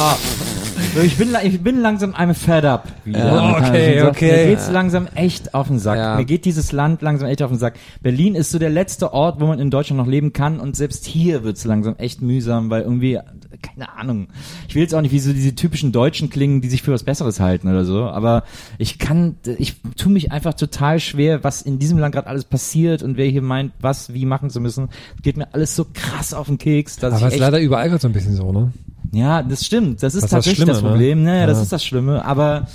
[1.03, 2.87] ich, bin, ich bin langsam I'm fed up.
[3.05, 4.45] Ja, okay, So, okay.
[4.45, 5.97] Mir geht's langsam echt auf den Sack.
[5.97, 6.15] Ja.
[6.15, 7.73] Mir geht dieses Land langsam echt auf den Sack.
[8.01, 11.05] Berlin ist so der letzte Ort, wo man in Deutschland noch leben kann und selbst
[11.05, 13.19] hier wird's langsam echt mühsam, weil irgendwie,
[13.65, 14.27] keine Ahnung.
[14.67, 17.03] Ich will jetzt auch nicht wie so diese typischen Deutschen klingen, die sich für was
[17.03, 18.43] Besseres halten oder so, aber
[18.77, 23.03] ich kann, ich tue mich einfach total schwer, was in diesem Land gerade alles passiert
[23.03, 24.89] und wer hier meint, was wie machen zu müssen.
[25.21, 28.01] Geht mir alles so krass auf den Keks, dass Aber es ist leider überall gerade
[28.01, 28.71] so ein bisschen so, ne?
[29.11, 30.03] ja, das stimmt.
[30.03, 30.95] Das ist Das das tatsächlich das, Schlimme, ne?
[30.95, 31.23] Problem.
[31.23, 31.63] Naja, das Ja.
[31.63, 32.25] ist das Schlimme.
[32.25, 32.67] Aber,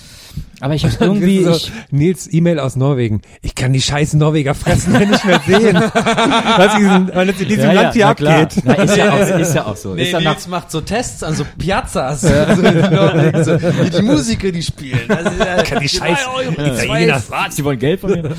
[0.61, 3.23] aber ich habe irgendwie, so, ich, Nils E-Mail aus Norwegen.
[3.43, 5.77] Ich kann die scheißen Norweger fressen, wenn nicht mehr sehen.
[5.77, 8.41] Was diesen, weil es in diesem Ja, ja, Land hier na klar.
[8.43, 8.63] abgeht.
[8.65, 9.95] Na, ist ja auch, so- ist ja auch so.
[9.95, 12.25] Nee, ja Nils macht so Tests an so Piazzas.
[12.25, 13.53] Also in Norwegen, so,
[13.85, 15.01] wie die Musiker, die spielen.
[15.09, 16.19] Also, äh, Kann die scheiß
[16.57, 17.55] Italiener, was?
[17.57, 18.31] Die wollen Geld von mir.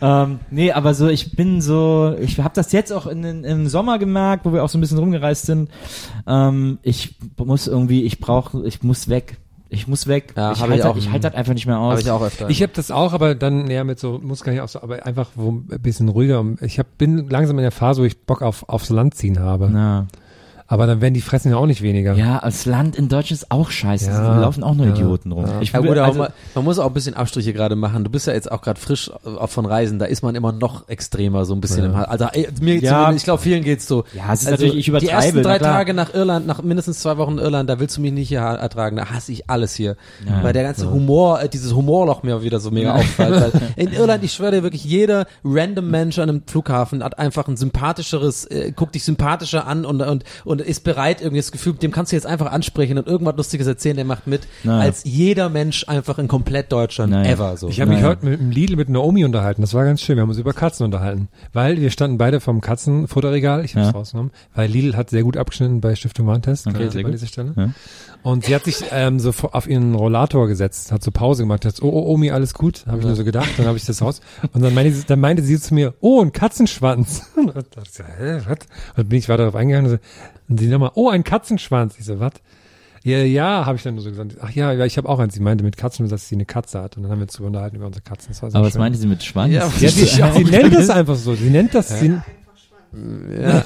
[0.00, 3.68] ähm, nee, aber so, ich bin so, ich habe das jetzt auch in, in, im
[3.68, 5.70] Sommer gemerkt, wo wir auch so ein bisschen rumgereist sind.
[6.26, 9.36] Ähm, ich muss irgendwie, ich brauche, ich muss weg.
[9.72, 10.34] Ich muss weg.
[10.36, 11.92] Ja, ich hab halte ich ich halt das einfach nicht mehr aus.
[11.92, 12.50] Habe ich auch öfter.
[12.50, 15.06] Ich habe das auch, aber dann ja mit so muss gar nicht auch so, aber
[15.06, 16.44] einfach wo ein bisschen ruhiger.
[16.60, 19.70] Ich hab, bin langsam in der Phase, wo ich Bock auf aufs Land ziehen habe.
[19.72, 20.08] Na,
[20.72, 22.14] Aber dann werden die Fressen ja auch nicht weniger.
[22.14, 24.08] Ja, das Land in Deutschland ist auch scheiße.
[24.08, 24.22] Ja.
[24.36, 24.92] Da laufen auch nur Ja.
[24.92, 25.44] Idioten rum.
[25.60, 28.04] Ich Ja, gut, also, man, man muss auch ein bisschen Abstriche gerade machen.
[28.04, 29.10] Du bist ja jetzt auch gerade frisch
[29.46, 32.08] von Reisen, da ist man immer noch extremer so ein bisschen im Hals.
[32.08, 33.12] Also äh, mir Ja.
[33.12, 34.04] ich glaube vielen geht's so.
[34.14, 35.58] Ja, es ist also, natürlich- ich übertreibe, Die ersten drei.
[35.58, 38.94] Tage nach Irland, nach mindestens zwei Wochen Irland, da willst du mich nicht hier ertragen,
[38.96, 39.96] da hasse ich alles hier.
[40.42, 43.30] weil der ganze Humor, äh, dieses Humorloch mir wieder so mega auffällt.
[43.52, 47.48] Weil in Irland, ich schwöre dir wirklich, jeder random Mensch an einem Flughafen hat einfach
[47.48, 51.74] ein sympathischeres, äh, guckt dich sympathischer an und, und, und ist bereit, irgendwie das Gefühl,
[51.74, 54.80] dem kannst du jetzt einfach ansprechen und irgendwas Lustiges erzählen, der macht mit, Naja.
[54.82, 57.30] als jeder Mensch einfach in komplett Deutschland Naja.
[57.32, 57.68] ever so.
[57.68, 58.10] Ich habe mich Naja.
[58.10, 59.60] heute mit dem Lidl mit Naomi unterhalten.
[59.62, 60.16] Das war ganz schön.
[60.16, 61.28] Wir haben uns über Katzen unterhalten.
[61.52, 63.64] Weil wir standen beide vom Katzenfutterregal.
[63.64, 63.98] Ich habe es Ja.
[63.98, 64.32] rausgenommen.
[64.54, 66.66] Weil Lidl hat sehr gut abgeschnitten bei Stiftung Warntest.
[66.66, 67.12] Okay, sehr gut.
[67.12, 67.52] dieser Stelle.
[67.56, 67.70] Ja.
[68.22, 71.76] Und sie hat sich ähm, so auf ihren Rollator gesetzt, hat so Pause gemacht, hat
[71.76, 72.84] so, oh, oh, Omi, alles gut?
[72.86, 74.20] Habe ich nur so gedacht, dann habe ich das raus.
[74.52, 77.22] Und dann meinte, sie, dann meinte sie zu mir, oh, ein Katzenschwanz.
[77.36, 78.58] Und dann dachte ich so, hä, was?
[78.58, 79.98] Und dann bin ich weiter darauf eingegangen und,
[80.48, 81.94] so, und sie nochmal, oh, ein Katzenschwanz.
[81.98, 82.32] Ich so, was?
[83.02, 84.36] Ja, ja, habe ich dann nur so gesagt.
[84.42, 85.32] Ach ja, ja, ich habe auch eins.
[85.32, 86.98] Sie meinte mit Katzen, dass sie eine Katze hat.
[86.98, 88.28] Und dann haben wir uns so unterhalten über unsere Katzen.
[88.28, 88.80] Das war sehr aber was schön.
[88.82, 89.54] meinte sie mit Schwanz?
[89.54, 89.90] Ja, Ja, sie,
[90.44, 91.34] sie nennt das einfach so.
[91.34, 91.98] Sie nennt das.
[91.98, 92.12] Sie,
[93.40, 93.60] ja.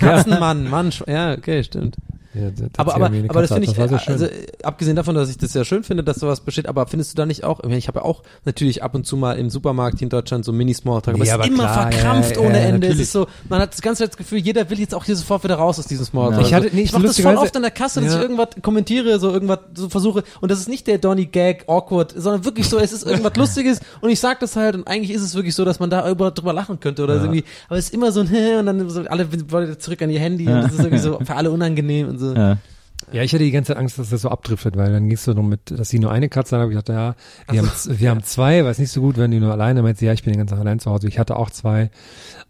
[0.00, 1.96] Katzenmann, Mann, Sch- ja, okay, stimmt.
[2.34, 4.26] Ja, das- Aber, aber, aber das finde ich, sehr also
[4.62, 7.26] abgesehen davon, dass ich das ja schön finde, dass sowas besteht, aber findest du da
[7.26, 10.06] nicht auch, ich ich habe ja auch natürlich ab und zu mal im Supermarkt hier
[10.06, 12.66] in Deutschland so Mini-Smalltalk, aber Ja, es ist aber immer klar, verkrampft ja, ohne ja,
[12.68, 12.86] Ende.
[12.88, 15.42] Es ist so, man hat das ganze das Gefühl, jeder will jetzt auch hier sofort
[15.44, 16.42] wieder raus aus diesem Smalltalk.
[16.42, 16.46] Ja.
[16.46, 18.16] Ich hatte- nee, ich mache das voll oft an der Kasse, dass Ja.
[18.18, 22.14] ich irgendwas kommentiere, so irgendwas so versuche und das ist nicht der Donny Gag awkward,
[22.16, 25.22] sondern wirklich so, es ist irgendwas Lustiges und ich sag das halt und eigentlich ist
[25.22, 27.94] es wirklich so, dass man da über, drüber lachen könnte oder irgendwie, aber es ist
[27.94, 28.28] immer so ein
[28.60, 31.34] und dann so alle wollen zurück an ihr Handy und das ist irgendwie so für
[31.34, 32.34] alle unangenehm und so.
[32.34, 32.58] Ja.
[33.12, 35.32] Ja, ich hatte die ganze Zeit Angst, dass das so abdriftet, weil dann gingst du
[35.32, 36.62] darum mit, dass sie nur eine Katze hat.
[36.64, 37.14] Hab ich dachte, ja,
[37.50, 39.82] wir, haben, z- wir haben zwei, weiß nicht so gut, wenn die nur alleine.
[39.82, 41.08] Meint sie, ja, ich bin den ganzen Tag allein zu Hause.
[41.08, 41.90] Ich hatte auch zwei,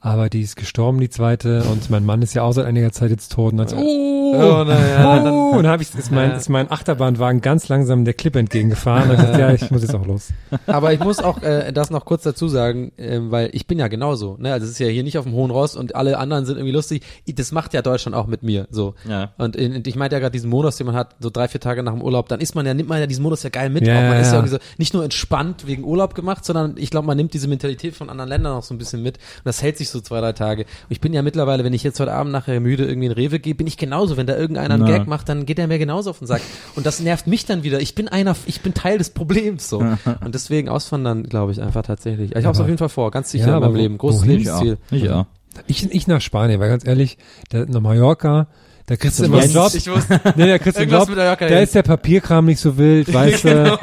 [0.00, 1.62] aber die ist gestorben, die zweite.
[1.70, 3.52] Und mein Mann ist ja auch seit einiger Zeit jetzt tot.
[3.52, 5.50] Und dann so, oh, Oh, na ja, dann- oh.
[5.60, 9.10] Und dann habe ich, ist mein, ist mein Achterbahnwagen ganz langsam der Klippe entgegengefahren.
[9.10, 10.28] Und ich dachte, ja, ich muss jetzt auch los.
[10.66, 13.88] Aber ich muss auch äh, das noch kurz dazu sagen, ähm, weil ich bin ja
[13.88, 14.36] genauso.
[14.38, 14.52] Ne?
[14.52, 16.72] Also es ist ja hier nicht auf dem hohen Ross und alle anderen sind irgendwie
[16.72, 17.02] lustig.
[17.26, 18.66] Das macht ja Deutschland auch mit mir.
[18.70, 18.94] So.
[19.08, 19.32] Ja.
[19.38, 21.60] Und, in, und ich meinte ja gerade diesen Modus, den man hat, so drei, vier
[21.60, 23.70] Tage nach dem Urlaub, dann ist man ja, nimmt man ja diesen Modus ja geil
[23.70, 23.86] mit.
[23.86, 24.02] Ja, auch.
[24.02, 24.38] Man ja, ist ja ja.
[24.38, 27.94] irgendwie so, nicht nur entspannt wegen Urlaub gemacht, sondern ich glaube, man nimmt diese Mentalität
[27.94, 29.16] von anderen Ländern auch so ein bisschen mit.
[29.18, 30.62] Und das hält sich so zwei, drei Tage.
[30.62, 33.40] Und ich bin ja mittlerweile, wenn ich jetzt heute Abend nachher müde irgendwie in Rewe
[33.40, 34.16] gehe, bin ich genauso.
[34.20, 34.98] Wenn da irgendeiner einen Na.
[34.98, 36.42] Gag macht, dann geht er mir genauso auf den Sack.
[36.76, 37.80] Und das nervt mich dann wieder.
[37.80, 39.78] Ich bin einer, ich bin Teil des Problems so.
[40.22, 42.36] Und deswegen auswandern, glaube ich, einfach tatsächlich.
[42.36, 43.96] Ich habe es auf jeden Fall vor, ganz sicher Ja, in meinem Leben.
[43.96, 44.26] Großes?
[44.26, 44.76] Lebensziel.
[44.90, 45.24] Ich auch.
[45.68, 47.16] Ich, ich nach Spanien, weil ganz ehrlich,
[47.50, 48.48] der, nach Mallorca,
[48.90, 49.96] da kriegst du immer einen wusste- Job.
[49.96, 51.08] Ich wusste, Nee, da kriegst du einen Job.
[51.08, 53.78] mit Mallorca, Da ist der Papierkram nicht so wild, weißt du.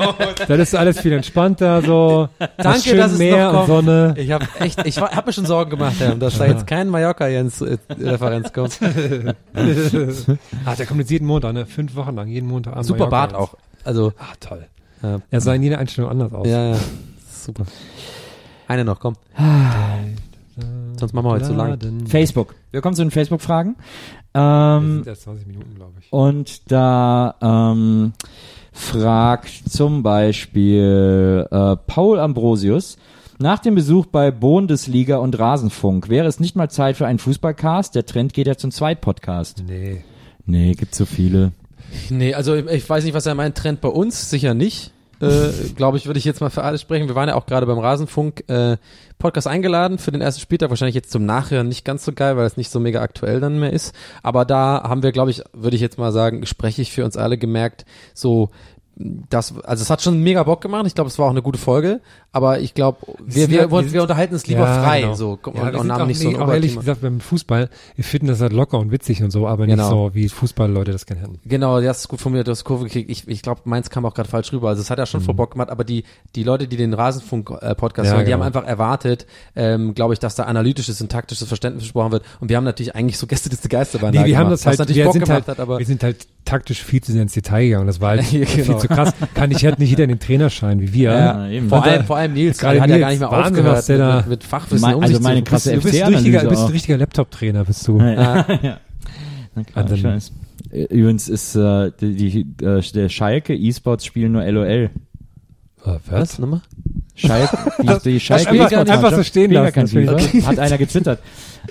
[0.48, 2.28] Das ist alles viel entspannter, so.
[2.58, 3.86] Danke, schön dass es Meer noch und kommt.
[3.88, 4.13] Sonne.
[4.17, 8.52] Ich habe echt, ich habe mir schon Sorgen gemacht, Herr, dass da jetzt kein Mallorca-Jens-Referenz
[8.52, 8.78] kommt.
[10.65, 11.65] Ah, der kommt jetzt jeden Montag, ne?
[11.65, 13.56] Fünf Wochen lang, jeden Montag an Super Bart auch.
[13.86, 14.65] Also, Ah, toll.
[15.02, 15.20] Ja.
[15.32, 16.48] Er sah in jeder Einstellung anders aus.
[16.48, 16.78] ja, ja.
[17.32, 17.63] Super.
[18.67, 19.15] Eine noch, komm.
[20.98, 21.70] Sonst machen wir heute zu lang.
[21.70, 22.08] Laden.
[22.08, 22.56] Facebook.
[22.72, 23.76] Wir kommen zu den Facebook-Fragen.
[24.34, 26.12] Ähm, sind erst 20 Minuten, glaube ich.
[26.12, 28.14] und da ähm,
[28.72, 32.98] fragt zum Beispiel äh, Paul Ambrosius,
[33.40, 37.94] nach dem Besuch bei Bundesliga und Rasenfunk, wäre es nicht mal Zeit für einen Fußballcast?
[37.94, 39.64] Der Trend geht ja zum Zweitpodcast.
[39.68, 40.04] Nee.
[40.46, 41.52] Nee, gibt so viele.
[42.10, 43.56] Nee, also ich weiß nicht, was er meint.
[43.56, 44.92] Trend bei uns, sicher nicht.
[45.21, 47.08] Äh, Glaube ich, würde ich jetzt mal für alles sprechen.
[47.08, 48.77] Wir waren ja auch gerade beim Rasenfunk äh,
[49.17, 50.69] Podcast eingeladen für den ersten Spieltag.
[50.69, 53.60] Wahrscheinlich jetzt zum Nachhören nicht ganz so geil, weil es nicht so mega aktuell dann
[53.60, 53.95] mehr ist.
[54.23, 57.38] Aber da haben wir, glaube ich, würde ich jetzt mal sagen, sprechig für uns alle
[57.38, 58.49] gemerkt, so
[59.00, 60.86] das, also es hat schon mega Bock gemacht.
[60.88, 62.02] Ich glaube, es war auch eine gute Folge.
[62.32, 65.02] Aber ich glaube, wir, wir, wir, wir wir unterhalten uns lieber Ja, frei.
[65.02, 65.14] genau.
[65.16, 67.70] So Ja, und, wir und haben auch, nicht so nee, ein ehrlich gesagt, beim Fußball,
[67.96, 69.84] wir finden das halt locker und witzig und so, aber Genau.
[69.84, 71.40] nicht so, wie Fußballleute das gerne hätten.
[71.46, 73.10] Genau, das ist gut formuliert, du hast Kurve gekriegt.
[73.10, 74.70] Ich, ich glaube, meins kam auch gerade falsch rüber.
[74.70, 76.04] Also es hat ja schon voll Bock gemacht, aber die,
[76.36, 78.06] die Leute, die den Rasenfunk-Podcast Mhm.
[78.06, 78.44] Ja, hören, die genau.
[78.44, 82.24] haben einfach erwartet, ähm, glaube ich, dass da analytisches und taktisches Verständnis gesprochen wird.
[82.40, 84.96] Und wir haben natürlich eigentlich so Gästeliste Geisterbahn Nee, da wir haben gemacht, das halt,
[84.96, 87.34] wir Bock sind gemacht halt, hat, aber wir sind halt taktisch viel zu sehr ins
[87.34, 87.88] Detail gegangen.
[87.88, 88.78] Das war halt Ja, viel genau.
[88.80, 89.14] zu krass.
[89.34, 91.12] Kann ich halt nicht jeder den Trainerschein wie wir.
[91.12, 91.70] ja, eben.
[91.70, 93.78] vor allem, vor allem Nils, gerade der hat ja Nils, gar nicht mehr Wahnsinn, aufgehört
[93.78, 95.82] was der mit, da- mit, mit Fachwissen Mein- um also sich meine zu krasse Du
[95.82, 98.00] bist, ein FC-Analyse richtiger, bist ein richtiger Laptop-Trainer, bist du.
[98.00, 98.14] Ja,
[98.62, 98.78] ja.
[99.56, 100.32] Na klar, Also-.
[100.72, 102.16] Übrigens ist äh, die,
[102.58, 104.66] die, äh, der Schalke E-Sports spielen nur LOL.
[104.66, 104.90] Äh,
[106.10, 106.40] Was?
[106.40, 106.62] Nochmal?
[107.17, 109.88] Schalke, die, die Schalke einfach- E-Sports einfach so stehen lassen.
[109.88, 110.47] FIFA.
[110.47, 111.19] Hat einer getwittert.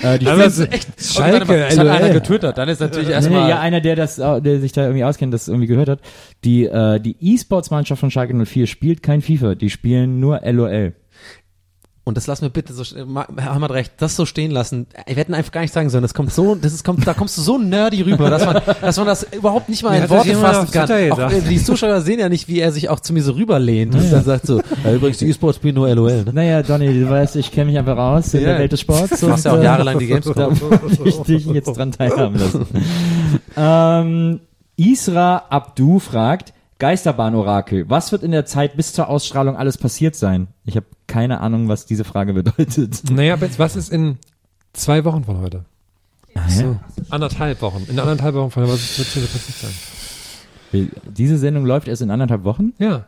[0.02, 2.12] Äh, die Aber spielen- so- echt, Schalke, das hat einer LOL.
[2.14, 3.44] getwittert, dann ist natürlich erstmal...
[3.44, 6.00] nee, ja, einer, der das, äh, der sich da irgendwie auskennt, das irgendwie gehört hat.
[6.44, 10.92] Die, äh, die E-Sports-Mannschaft von Schalke 04 spielt kein FIFA, die spielen nur LOL.
[12.08, 14.86] Und das lassen wir bitte so, Herr Hammer hat recht, das so stehen lassen.
[15.08, 17.36] Wir hätten einfach gar nicht sagen sollen, das kommt so, das ist, kommt, da kommst
[17.36, 20.70] du so nerdy rüber, dass man, dass man das überhaupt nicht mal in Worte fassen
[20.70, 20.88] kann.
[21.10, 24.08] Auch, die Zuschauer sehen ja nicht, wie er sich auch zu mir so rüberlehnt und
[24.12, 26.32] dann sagt so, ja, übrigens, die E-Sports spielen nur LOL, ne?
[26.32, 28.50] Naja, Donny, du weißt, ich kenne mich einfach aus in Ja.
[28.50, 29.18] der Welt des Sports.
[29.18, 30.56] Du machst ja auch äh, jahrelang die Gamescom.
[31.04, 32.66] Ich dich jetzt dran teilhaben lassen.
[33.56, 34.40] ähm,
[34.76, 40.46] Isra Abdu fragt, Geisterbahn-Orakel, was wird in der Zeit bis zur Ausstrahlung alles passiert sein?
[40.66, 43.08] Ich habe keine Ahnung, was diese Frage bedeutet.
[43.10, 44.18] Naja, jetzt, was ist in
[44.72, 45.64] zwei Wochen von heute?
[46.48, 46.76] So.
[47.08, 47.86] Anderthalb Wochen.
[47.88, 50.90] In anderthalb Wochen von heute, was wird hier passiert sein?
[51.16, 52.74] Diese Sendung läuft erst in anderthalb Wochen?
[52.78, 53.06] Ja.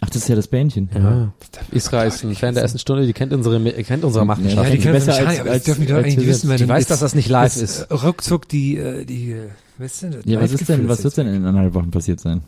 [0.00, 0.90] Ach, das ist ja das Bähnchen.
[0.94, 1.32] Ja.
[1.72, 4.64] Isra ist ein Fan der ersten Stunde, die kennt unsere, kennt unsere Machenschaften.
[4.70, 6.58] Ja, die können besser es als- das als- dürfen die doch als eigentlich wissen, wenn
[6.58, 7.90] Die weiß, dass das nicht live ist.
[7.90, 10.20] Ruckzuck die, äh, die, äh, was ist denn das?
[10.26, 12.42] Ja, was ist denn, was wird denn in anderthalb Wochen passiert sein?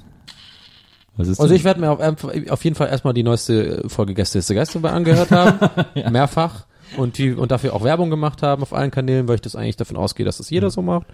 [1.17, 4.15] Was ist Also ich werde mir auf, auf jeden Fall erstmal die neueste äh, Folge
[4.15, 5.59] Gäste ist der Geister angehört haben,
[6.13, 9.57] mehrfach und die und dafür auch Werbung gemacht haben auf allen Kanälen, weil ich das
[9.57, 11.07] eigentlich davon ausgehe, dass das jeder so macht.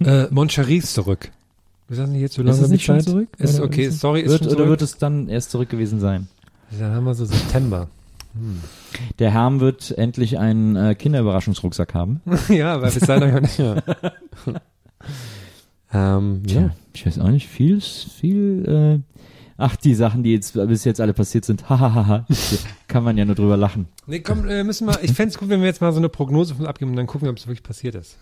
[0.00, 1.30] Äh, Moncherie ist zurück.
[1.88, 3.28] Wir sagen jetzt so Ist lange es nicht schon zurück?
[3.38, 4.70] Ist Oder okay, ist sorry, ist wird, schon oder zurück.
[4.70, 6.28] wird es dann erst zurück gewesen sein?
[6.78, 7.88] Dann haben wir so September.
[9.18, 12.20] Der Herm wird endlich einen äh, Kinderüberraschungsrucksack haben.
[12.48, 13.58] ja, weil bis dahin noch nicht.
[15.92, 16.18] Ja.
[16.18, 16.54] ähm, ja.
[16.54, 19.22] Tja, ich weiß auch nicht, viel, viel, äh,
[19.56, 22.26] ach, die Sachen, die jetzt bis jetzt alle passiert sind, hahaha,
[22.88, 23.86] kann man ja nur drüber lachen.
[24.06, 26.08] Nee, komm, äh, müssen wir, ich fände es gut, wenn wir jetzt mal so eine
[26.08, 28.18] Prognose von abgeben und dann gucken, ob es wirklich passiert ist.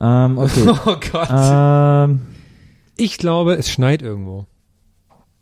[0.00, 0.66] Ähm, okay.
[0.86, 1.28] Oh Gott.
[1.30, 2.20] ähm,
[2.96, 4.46] Ich glaube, es schneit irgendwo.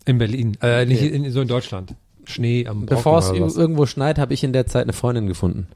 [0.05, 0.57] In Berlin.
[0.61, 1.94] Äh, nicht in, so in Deutschland.
[2.25, 5.66] Schnee am Brocken Bevor es irgendwo schneit, habe ich in der Zeit eine Freundin gefunden.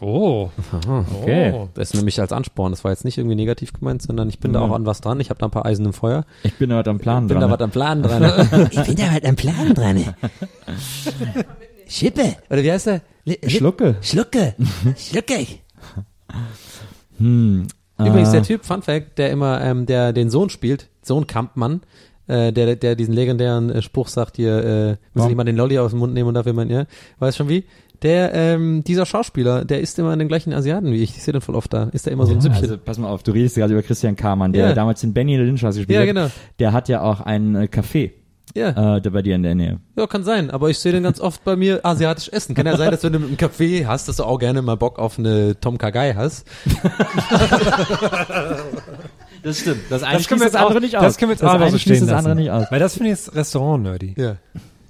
[0.00, 0.50] Oh.
[1.22, 1.52] Okay.
[1.54, 1.68] Oh.
[1.74, 2.72] Das ist nämlich als Ansporn.
[2.72, 4.66] Das war jetzt nicht irgendwie negativ gemeint, sondern ich bin da Ja.
[4.66, 5.18] auch an was dran.
[5.20, 6.24] Ich habe da ein paar Eisen im Feuer.
[6.44, 7.48] ich bin da heute am Plan bin dran.
[7.50, 8.22] da was am Plan dran.
[8.70, 10.14] ich bin da was am Plan dran.
[11.88, 12.36] Schippe.
[12.50, 13.00] Oder wie heißt der?
[13.24, 13.96] Li- Schlucke.
[14.02, 14.54] Schlucke.
[14.96, 15.46] Schlucke.
[17.18, 17.66] Hm.
[17.98, 21.80] Übrigens äh, der Typ, Fun Fact, der immer, ähm, der den Sohn spielt, Sohn Kampmann,
[22.28, 25.78] äh, der, der diesen legendären äh, Spruch sagt hier, äh, muss ich mal den Lolli
[25.78, 26.84] aus dem Mund nehmen und dafür mein, ja,
[27.18, 27.64] weiß schon wie?
[28.02, 31.16] Der, ähm, dieser Schauspieler, der ist immer den gleichen Asiaten wie ich.
[31.16, 31.84] Ich sehe den voll oft da.
[31.92, 32.62] Ist der immer so ein Ja, Süppchen.
[32.62, 34.72] also, pass mal auf, du redest gerade über Christian Kamann, der Ja.
[34.74, 36.06] damals in Benny in der Lindenstraße gespielt Ja, hat.
[36.08, 36.28] genau.
[36.60, 38.12] Der hat ja auch ein äh, Café
[38.54, 38.96] Ja.
[38.96, 39.80] äh, da bei dir in der Nähe.
[39.96, 42.54] Ja, kann sein, aber ich sehe den ganz oft bei mir asiatisch essen.
[42.54, 44.76] Kann ja sein, dass wenn du mit einem Café hast, dass du auch gerne mal
[44.76, 46.46] Bock auf eine Tom Kagai hast.
[49.42, 49.82] Das stimmt.
[49.88, 51.82] Das Das können wir jetzt auch, das können wir jetzt Das auch eine so schließt
[51.98, 52.26] stehen das lassen.
[52.30, 52.66] andere nicht aus.
[52.70, 54.14] Weil das finde ich jetzt Restaurant-nerdy.
[54.18, 54.36] Ja.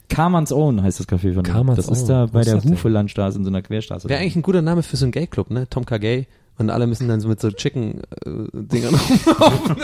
[0.09, 1.53] Kaman's Own heißt das Café von dem.
[1.53, 2.09] Kaman's Das ist Own.
[2.09, 2.63] da bei ist der?
[2.63, 4.09] Hufelandstraße in so einer Querstraße.
[4.09, 5.69] Wäre eigentlich ein guter Name für so einen Gay-Club, ne?
[5.69, 6.27] Tom Kagai.
[6.59, 8.95] Und alle müssen dann so mit so Chicken-Dingern
[9.29, 9.77] rumlaufen.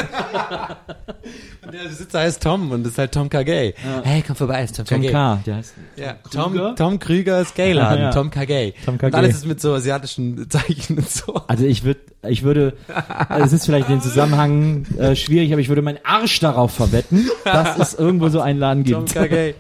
[1.64, 3.74] und der Besitzer heißt Tom und das ist halt Tom Kagai.
[4.02, 5.12] Hey, komm vorbei, ist Tom, Tom Kagai.
[5.12, 5.40] K.
[5.46, 6.74] Der heißt Ja, Krüger?
[6.74, 8.10] Tom, Tom Krügers Gay-Laden, Ja.
[8.10, 8.74] Tom Kagai.
[8.84, 9.16] Tom Und Kagai.
[9.16, 11.34] alles ist mit so asiatischen Zeichen und so.
[11.46, 12.74] Also ich würde, ich würde,
[13.28, 17.28] also es ist vielleicht den Zusammenhang äh, schwierig, aber ich würde meinen Arsch darauf verwetten,
[17.44, 19.14] dass es irgendwo so einen Laden Tom gibt.
[19.14, 19.54] Kagai.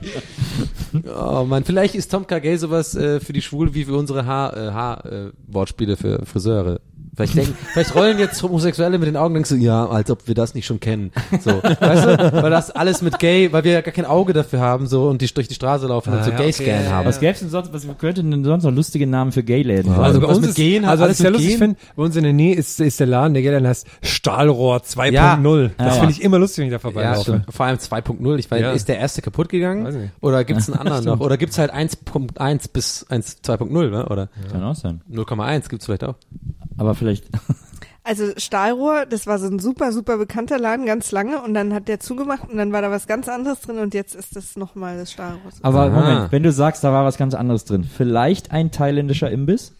[1.16, 4.56] Oh man, vielleicht ist Tom Kagai sowas äh, für die Schwule wie für unsere Haar,
[4.56, 6.80] äh, Haar äh, Wortspiele für Friseure.
[7.16, 10.26] Vielleicht denken, vielleicht rollen jetzt Homosexuelle mit den Augen und denken so, ja, als ob
[10.26, 11.12] wir das nicht schon kennen.
[11.40, 12.42] So, weißt du?
[12.42, 15.20] Weil das alles mit Gay, weil wir ja gar kein Auge dafür haben, so und
[15.22, 17.06] die durch die Straße laufen und Ah, so ja, Gay-Scan okay, ja, haben.
[17.06, 19.96] Was gäb's denn sonst, was könnte denn sonst noch lustige Namen für Gay-Läden Ja.
[19.96, 20.04] sein?
[20.04, 21.58] Also bei was uns mit ist, Gehen also was alles ich ja mit lustig Gehen.
[21.58, 25.12] finde, bei uns in der Nähe ist, ist der Laden, der Geld heißt Stahlrohr 2.0.
[25.12, 25.36] Ja.
[25.36, 26.10] Das Ja, finde ja.
[26.10, 27.20] ich immer lustig, wenn ich da Ja, vorbeilaufe.
[27.22, 27.44] stimmt.
[27.50, 28.38] Vor allem 2.0.
[28.38, 28.72] Ich weiß, Ja.
[28.72, 29.84] ist der erste kaputt gegangen?
[29.84, 30.12] Weiß ich nicht.
[30.20, 31.20] Oder gibt's einen anderen noch?
[31.20, 34.06] Oder gibt's halt 1.1 bis 1, 2.0, ne?
[34.06, 34.28] oder?
[34.50, 35.00] Kann auch sein.
[35.10, 36.14] 0,1 gibt's vielleicht auch.
[36.76, 37.24] Aber vielleicht,
[38.06, 41.88] Also Stahlrohr, das war so ein super, super bekannter Laden ganz lange und dann hat
[41.88, 44.98] der zugemacht und dann war da was ganz anderes drin und jetzt ist das nochmal
[44.98, 45.40] das Stahlrohr.
[45.62, 45.88] aber Aha.
[45.88, 49.72] Moment, wenn du sagst, da war was ganz anderes drin, vielleicht ein thailändischer Imbiss?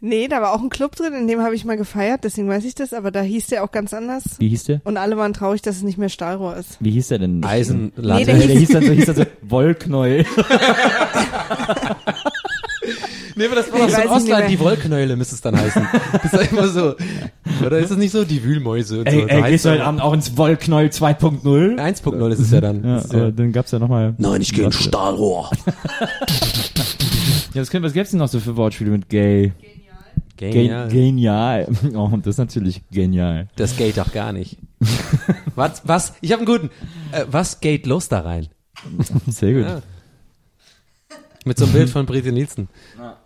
[0.00, 2.64] Nee, da war auch ein Club drin, in dem habe ich mal gefeiert, deswegen weiß
[2.64, 4.36] ich das, aber da hieß der auch ganz anders.
[4.38, 4.80] Wie hieß der?
[4.84, 6.76] Und alle waren traurig, dass es nicht mehr Stahlrohr ist.
[6.78, 7.42] Wie hieß der denn?
[7.42, 8.20] Eisenlatte.
[8.20, 10.24] Nee, der Der, der hieß dann so, hieß dann so Wollknäuel.
[13.38, 15.86] Nee, aber das war doch so in Ostland, die Wollknäule müsste es dann heißen.
[16.12, 16.94] Das ist ja immer so.
[17.64, 19.26] Oder ist es nicht so, die Wühlmäuse und ey, so.
[19.26, 21.44] ey, gehst du heute Abend auch ins Wollknäuel 2.0?
[21.76, 22.82] 1.0 ist es ja dann.
[22.82, 24.14] Ja, ist ja, aber dann gab's ja nochmal.
[24.16, 25.50] Nein, ich gehe in Stahlrohr.
[27.54, 29.54] Ja, was, können, was gibt's denn noch so für Wortspiele mit gay?
[30.36, 30.88] Genial.
[30.88, 31.66] Ge genial.
[31.94, 33.48] Oh, das ist natürlich genial.
[33.56, 34.58] Das geht doch gar nicht.
[35.54, 36.12] was, was?
[36.20, 36.70] Ich habe einen guten.
[37.12, 38.48] Äh, was geht los da rein?
[39.26, 39.62] Sehr gut.
[39.62, 39.82] Ja.
[41.46, 42.68] Mit so einem Bild von Brigitte Nielsen.
[42.96, 43.25] Brigitte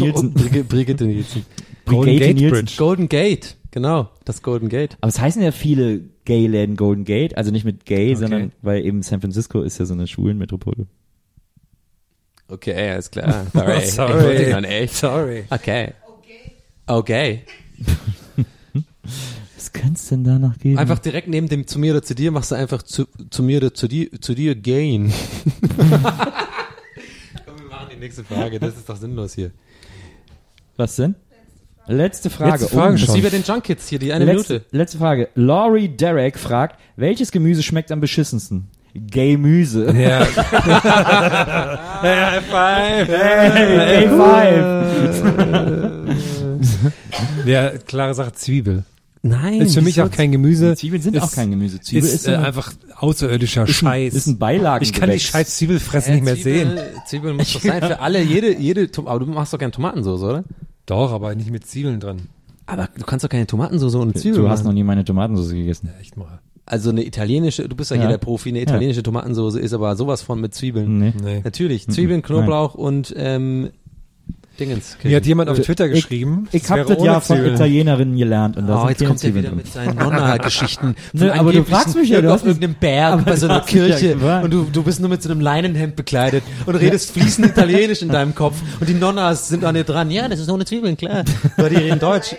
[0.00, 0.32] Nielsen.
[0.32, 1.44] Brigitte, Brigitte Nielsen.
[1.86, 2.50] Golden Gate Nielsen.
[2.50, 2.74] Bridge.
[2.76, 3.56] Golden Gate.
[3.70, 4.96] Genau, das Golden Gate.
[5.00, 8.14] Aber es heißen ja viele Gay-Läden Golden Gate, also nicht mit gay, Okay.
[8.16, 10.86] sondern weil eben San Francisco ist ja so eine Schulenmetropole.
[12.48, 13.46] Okay, alles klar.
[13.52, 13.80] Sorry.
[13.86, 14.36] Sorry.
[14.42, 14.94] Ich wollte echt.
[14.94, 15.44] Sorry.
[15.50, 15.92] Okay.
[16.86, 17.42] Okay.
[19.56, 20.78] Was es denn da noch geben?
[20.78, 23.58] Einfach direkt neben dem zu mir oder zu dir machst du einfach zu, zu mir
[23.58, 25.12] oder zu dir, zu dir gain.
[25.76, 25.88] Komm,
[27.58, 28.58] wir machen die nächste Frage.
[28.60, 29.50] Das ist doch sinnlos hier.
[30.76, 31.14] Was denn?
[31.86, 32.52] Letzte Frage.
[32.52, 33.06] Letzte Frage Oh, schon.
[33.06, 34.66] Das ist wie bei den Junkids hier, die eine letzte, Minute.
[34.76, 35.28] letzte Frage.
[35.34, 38.68] Laurie Derek fragt, welches Gemüse schmeckt am beschissensten?
[38.94, 39.90] Gemüse.
[39.92, 40.20] Ja.
[42.02, 43.08] High five.
[43.08, 44.64] Hey, Gay Five.
[47.46, 48.84] Ja, klare Sache, Zwiebel.
[49.22, 49.60] Nein.
[49.60, 50.76] Ist für mich auch kein Gemüse.
[50.76, 51.80] Zwiebeln sind ist, auch kein Gemüse.
[51.80, 54.14] Zwiebel ist, ist, äh, einfach außerirdischer ist ein, Scheiß.
[54.14, 54.84] ist ein Beilagen.
[54.84, 56.78] ich kann die scheiß Zwiebelfressen nicht mehr sehen.
[57.06, 60.44] Zwiebeln muss doch sein für alle, jede, jede, aber du machst doch gerne Tomatensauce, oder?
[60.86, 62.28] Doch, aber nicht mit Zwiebeln drin.
[62.66, 65.88] Aber du kannst doch keine Tomatensauce ohne Zwiebeln Du hast noch nie meine Tomatensauce gegessen.
[65.92, 66.40] Ja, echt mal.
[66.66, 68.10] Also eine italienische, du bist ja, hier Ja.
[68.10, 70.98] der Profi, eine italienische Tomatensauce ist aber sowas von mit Zwiebeln.
[70.98, 71.12] Nee.
[71.22, 71.40] Nee.
[71.42, 73.70] Natürlich, Zwiebeln, Knoblauch und ähm,
[74.58, 74.96] Dingens.
[75.02, 77.44] Mir hat jemand auf Ich- Twitter geschrieben, Ich es hab wäre das ja von.
[77.44, 80.94] Italienerinnen gelernt und da Oh, sind jetzt kommt er wieder mit seinen Nonna-Geschichten.
[81.12, 83.62] Nö, von aber du fragst mich ja, du auf irgendeinem Berg bei so du einer
[83.62, 84.44] ja Kirche gefragt.
[84.44, 88.08] und du, du bist nur mit so einem Leinenhemd bekleidet und redest fließend Italienisch in
[88.08, 90.10] deinem Kopf und die Nonnas sind an dir dran.
[90.10, 91.24] Ja, das ist ohne Zwiebeln, klar.
[91.56, 92.34] Weil die reden Deutsch.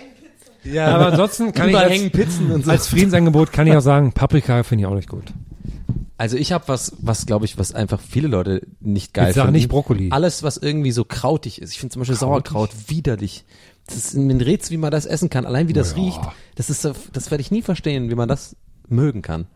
[0.62, 2.70] Ja, Aber ansonsten kann ich als, hängen Pizzen und so.
[2.70, 5.24] als Friedensangebot kann ich auch sagen, Paprika finde ich auch nicht gut.
[6.20, 9.44] Also ich habe was, was glaube ich, was einfach viele Leute nicht geil Jetzt sag
[9.44, 9.56] finden.
[9.56, 10.10] nicht Brokkoli.
[10.10, 11.72] Alles, was irgendwie so krautig ist.
[11.72, 13.46] Ich finde zum Beispiel Sauerkraut widerlich.
[13.86, 15.46] Das ist ein Rätsel, wie man das essen kann.
[15.46, 15.96] Allein wie das Ja.
[16.02, 16.20] riecht.
[16.56, 18.54] Das ist, so- das werde ich nie verstehen, wie man das
[18.86, 19.46] mögen kann.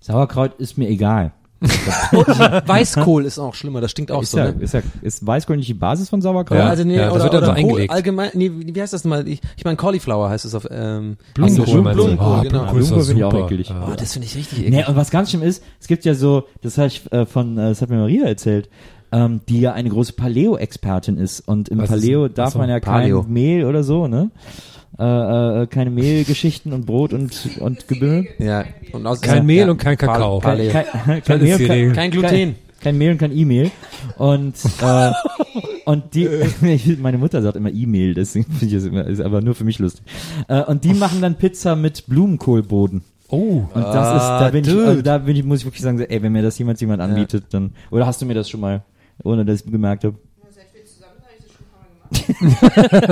[0.00, 1.32] Sauerkraut ist mir egal.
[2.66, 3.80] Weißkohl ist auch schlimmer.
[3.80, 4.38] Das stinkt auch Ist, so.
[4.38, 4.56] ja, Ne?
[4.60, 6.58] ist, ja, ist Weißkohl nicht die Basis von Sauerkraut?
[6.58, 6.68] Ja.
[6.68, 7.92] also nee, das oder, wird dann oder so eingelegt.
[7.92, 9.26] allgemein, nee, wie heißt das mal?
[9.28, 11.82] Ich, ich meine Cauliflower heißt es auf ähm, Blumenkohl?
[11.82, 12.64] Blumenkohl, Ah, genau.
[12.72, 13.50] Blumenkohl ist finde ich auch.
[13.70, 13.88] Ja.
[13.90, 14.88] Oh, das finde ich richtig Nee, eklig.
[14.88, 17.68] und was ganz schlimm ist, es gibt ja so, das habe ich äh, von, äh,
[17.70, 18.68] das hat mir Maria erzählt,
[19.12, 22.68] ähm, die ja eine große Paleo-Expertin ist und im Was ist- Paleo darf Achso, man
[22.68, 23.24] ja kein Paleo.
[23.28, 24.30] Mehl oder so, ne?
[24.98, 28.24] Äh, äh, keine Mehlgeschichten und Brot und und Gebühr.
[28.38, 28.64] Ja.
[28.92, 29.70] Und aus, Kein ja, Mehl ja.
[29.70, 30.40] und kein Kakao.
[30.40, 31.92] Kein, kein, kein Mehl, kein.
[31.92, 32.28] Kein Gluten.
[32.28, 33.70] Kein, kein Mehl und kein E-Mail.
[34.16, 35.12] Und, äh,
[35.84, 36.26] und die,
[36.62, 39.64] ich, meine Mutter sagt immer E-Mail, deswegen finde ich das immer, ist aber nur für
[39.64, 40.04] mich lustig.
[40.48, 43.02] Äh, und die machen dann Pizza mit Blumenkohlboden.
[43.28, 43.64] Oh.
[43.72, 44.86] Und das ist, da bin ich, dude.
[44.86, 47.44] also da bin ich, muss ich wirklich sagen, ey, wenn mir das jemals jemand anbietet,
[47.50, 48.82] dann, oder hast du mir das schon mal,
[49.22, 50.16] ohne dass ich gemerkt habe?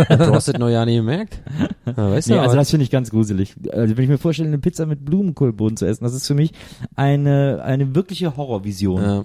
[0.09, 1.41] Du hast das noch ja nie gemerkt?
[1.87, 3.55] Ja, weißt du, Nee, also aber- das finde ich ganz gruselig.
[3.73, 6.53] Also wenn ich mir vorstelle, eine Pizza mit Blumenkohlboden zu essen, das ist für mich
[6.97, 9.03] eine, eine wirkliche Horrorvision.
[9.03, 9.25] Ja.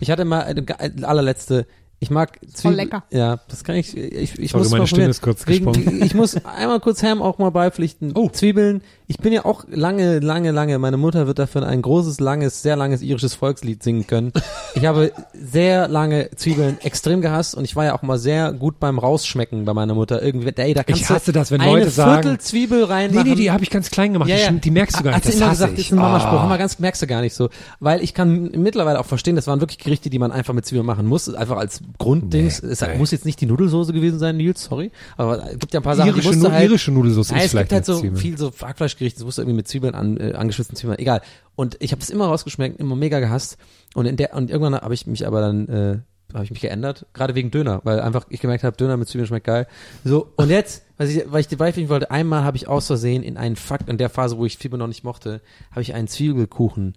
[0.00, 0.64] Ich hatte mal eine
[1.06, 1.66] allerletzte.
[2.00, 2.76] Ich mag Zwiebeln.
[2.76, 3.04] lecker.
[3.10, 3.96] Ja, das kann ich.
[3.96, 6.02] Ich, ich Sorry, muss meine Stimme ist kurz gesprungen.
[6.02, 8.12] Ich muss einmal kurz Ham auch mal beipflichten.
[8.14, 8.28] Oh.
[8.28, 8.82] Zwiebeln.
[9.06, 10.78] Ich bin ja auch lange, lange, lange.
[10.78, 14.32] Meine Mutter wird dafür ein großes, langes, sehr langes irisches Volkslied singen können.
[14.76, 18.80] Ich habe sehr lange Zwiebeln extrem gehasst und ich war ja auch mal sehr gut
[18.80, 20.20] beim Rausschmecken bei meiner Mutter.
[20.20, 23.28] Irgendwie, ey, da kannst Ich hasse du das, wenn Leute sagen- Viertel Zwiebel Nee, reinmachen.
[23.30, 24.28] nee, die habe ich ganz klein gemacht.
[24.28, 24.50] Ja, ja.
[24.50, 25.18] Die, die merkst du gar nicht.
[25.18, 25.86] Hat sie Das immer gesagt, ich.
[25.86, 26.40] ist ein Mamaspruch.
[26.40, 26.46] Ah.
[26.46, 27.50] Immer ganz, merkst du gar nicht so.
[27.78, 30.86] Weil ich kann mittlerweile auch verstehen, das waren wirklich Gerichte, die man einfach mit Zwiebeln
[30.86, 31.32] machen muss.
[31.32, 32.60] Einfach als Grunddings.
[32.64, 32.98] Nee, es nee.
[32.98, 34.90] muss jetzt nicht die Nudelsoße gewesen sein, Nils, sorry.
[35.16, 37.38] Aber es gibt ja ein paar Sachen, Irische, die musst du halt, irische Nudelsauce Nein,
[37.38, 38.16] ist es vielleicht gibt halt so Zwiebeln.
[38.20, 38.50] viel so
[38.94, 41.20] Hackfleischgerichte, das musst irgendwie mit Zwiebeln an, äh, angeschwitzten Zwiebeln, egal.
[41.56, 43.58] Und ich habe das immer rausgeschmeckt, immer mega gehasst.
[43.94, 45.98] Und in der und irgendwann habe ich mich aber dann äh,
[46.32, 49.28] habe ich mich geändert, gerade wegen Döner, weil einfach ich gemerkt habe, Döner mit Zwiebeln
[49.28, 49.66] schmeckt geil.
[50.04, 53.22] So und jetzt, was ich, weil ich dir beipflichten wollte, einmal habe ich aus Versehen
[53.22, 56.08] in einen Fakt in der Phase, wo ich Zwiebeln noch nicht mochte, habe ich einen
[56.08, 56.94] Zwiebelkuchen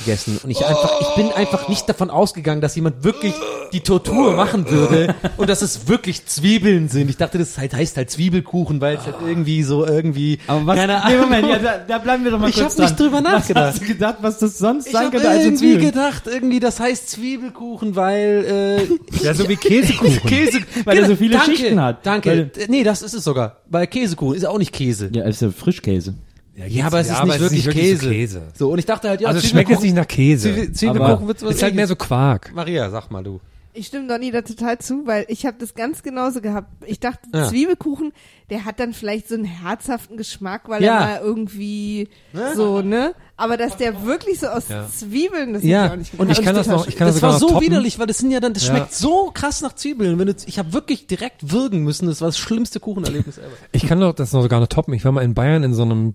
[0.00, 3.32] gegessen und ich einfach ich bin einfach nicht davon ausgegangen, dass jemand wirklich
[3.72, 7.08] die Tortur machen würde und dass es wirklich Zwiebeln sind.
[7.10, 10.76] Ich dachte, das halt, heißt halt Zwiebelkuchen, weil es halt irgendwie so irgendwie Aber was,
[10.76, 11.20] keine nee, Ahnung.
[11.22, 13.06] Moment, ja, da, da bleiben wir doch mal Ich kurz hab nicht dran.
[13.10, 13.64] drüber Was nachgedacht.
[13.72, 15.86] hast du gedacht, was das sonst Ich sein habe könnte als ein irgendwie Zwiebeln?
[15.92, 18.88] gedacht, irgendwie das heißt Zwiebelkuchen, weil
[19.20, 20.20] äh, Ja, so wie Käsekuchen.
[20.26, 22.04] Käse, Weil er so viele danke, Schichten hat.
[22.06, 22.30] Danke.
[22.30, 23.56] Weil- nee, das ist es sogar.
[23.68, 25.10] Weil Käsekuchen ist auch nicht Käse.
[25.12, 26.14] Ja, ist ja Frischkäse.
[26.56, 28.42] Ja, aber es ist aber nicht ist wirklich nicht wirklich so Käse.
[28.54, 30.50] So und ich dachte halt, ja, Also es schmeckt jetzt nicht nach Käse.
[30.52, 32.52] Zwiebel- Zwiebelkuchen wird so Ist halt mehr so Quark.
[32.54, 33.40] Maria, sag mal du.
[33.78, 36.68] Ich stimme Donny da total zu, weil ich habe das ganz genauso gehabt.
[36.86, 37.46] Ich dachte, Ja.
[37.46, 38.14] Zwiebelkuchen,
[38.48, 40.94] der hat dann vielleicht so einen herzhaften Geschmack, weil Ja.
[40.98, 42.08] er mal irgendwie
[42.54, 43.12] so, ne?
[43.36, 44.88] Aber dass der wirklich so aus Ja.
[44.88, 45.82] Zwiebeln, das Ja.
[45.82, 46.38] hätte ich auch nicht Und gedacht.
[46.38, 47.66] ich kann das noch- ich kann Das sogar war noch so toppen.
[47.66, 48.74] widerlich, weil das sind ja dann, das Ja.
[48.76, 50.18] schmeckt so krass nach Zwiebeln.
[50.18, 52.06] Wenn du, ich habe wirklich direkt würgen müssen.
[52.06, 53.48] Das war das schlimmste Kuchenerlebnis ever.
[53.72, 54.94] Ich kann doch das noch sogar noch toppen.
[54.94, 56.14] Ich war mal in Bayern in so einem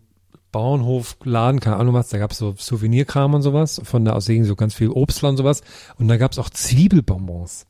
[0.51, 4.55] Bauernhofladen, keine Ahnung was, da gab's so Souvenirkram und sowas, von da aus sehen so
[4.55, 5.61] ganz viel Obstler und sowas.
[5.97, 7.65] Und da gab's auch Zwiebelbonbons.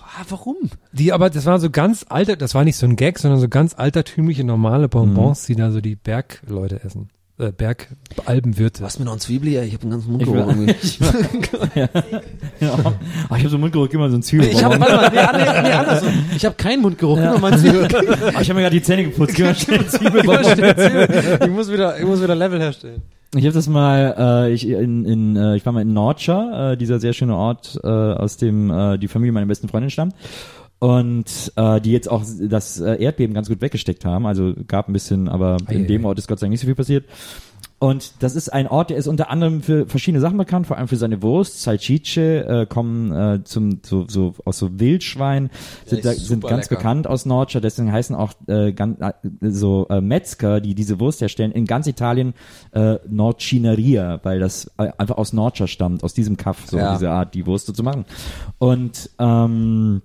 [0.00, 0.56] Ah, warum?
[0.92, 3.48] Die aber, das war so ganz alter, das war nicht so ein Gag, sondern so
[3.48, 7.08] ganz altertümliche normale Bonbons, die da so die Bergleute essen.
[7.42, 8.82] Äh, Bergalbenwirte.
[8.82, 9.50] Was mir noch ein Zwiebel?
[9.50, 10.74] Ja, ich habe einen ganzen Mund Ich irgendwie.
[11.80, 11.88] ja.
[12.60, 12.78] ja.
[13.30, 14.48] Oh, ich habe so einen Mundgeruch, gib mal so ein Zwiebel.
[14.48, 16.12] Ich habe, mal, nee, nee, nee, andersrum.
[16.36, 17.30] Ich habe keinen Mundgeruch, ja.
[17.30, 17.88] nur mein Zwiebel.
[17.92, 21.40] Oh, ich habe mir gerade die Zähne geputzt, gib mal schnell Zwiebel.
[21.42, 23.02] ich muss wieder, ich muss wieder Level herstellen.
[23.34, 26.76] Ich habe das mal, äh, ich in, in äh, ich war mal in Nordschar, äh,
[26.76, 30.14] dieser sehr schöne Ort, äh, aus dem äh, die Familie meiner besten Freundin stammt.
[30.82, 34.26] Und äh, die jetzt auch das äh, Erdbeben ganz gut weggesteckt haben.
[34.26, 36.04] Also gab ein bisschen, aber in Ei, dem.
[36.04, 37.04] Ort ist Gott sei Dank nicht so viel passiert.
[37.78, 40.88] Und das ist ein Ort, der ist unter anderem für verschiedene Sachen bekannt, vor allem
[40.88, 41.62] für seine Wurst.
[41.62, 45.50] Salchiche äh, kommen äh, zum so, so aus so Wildschwein,
[45.86, 46.76] sind, da, sind ganz lecker.
[46.80, 47.60] bekannt aus Nordschar.
[47.62, 49.12] Deswegen heißen auch äh, ganz, äh,
[49.42, 52.34] so äh, Metzger, die diese Wurst herstellen, in ganz Italien
[52.72, 56.92] äh, Nordcineria, weil das äh, einfach aus Nordschar stammt, aus diesem Kaff, so Ja.
[56.94, 58.04] diese Art, die Wurst so zu machen.
[58.58, 60.02] Und ähm,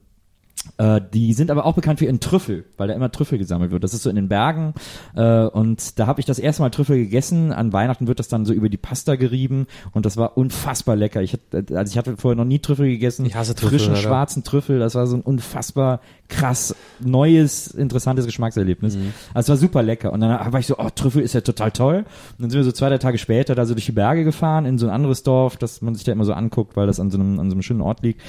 [0.78, 3.84] äh, die sind aber auch bekannt für ihren Trüffel, weil da immer Trüffel gesammelt wird.
[3.84, 4.74] Das ist so in den Bergen.
[5.16, 7.51] Äh, und da habe ich das erste Mal Trüffel gegessen.
[7.51, 11.22] An Weihnachten wird das dann so über die Pasta gerieben und das war unfassbar lecker.
[11.22, 13.26] Ich hatte, also ich hatte vorher noch nie Trüffel gegessen.
[13.26, 14.08] Ich hasse Trüffel, Frischen Alter.
[14.08, 14.80] schwarzen Trüffel.
[14.80, 18.97] Das war so ein unfassbar krass neues, interessantes Geschmackserlebnis.
[18.97, 19.14] Mhm.
[19.34, 20.12] Also es war super lecker.
[20.12, 21.97] Und dann war ich so, oh, Trüffel ist ja total toll.
[21.97, 22.05] Und
[22.39, 24.78] dann sind wir so zwei, drei Tage später da so durch die Berge gefahren in
[24.78, 27.18] so ein anderes Dorf, das man sich da immer so anguckt, weil das an so
[27.18, 28.22] einem, an so einem schönen Ort liegt,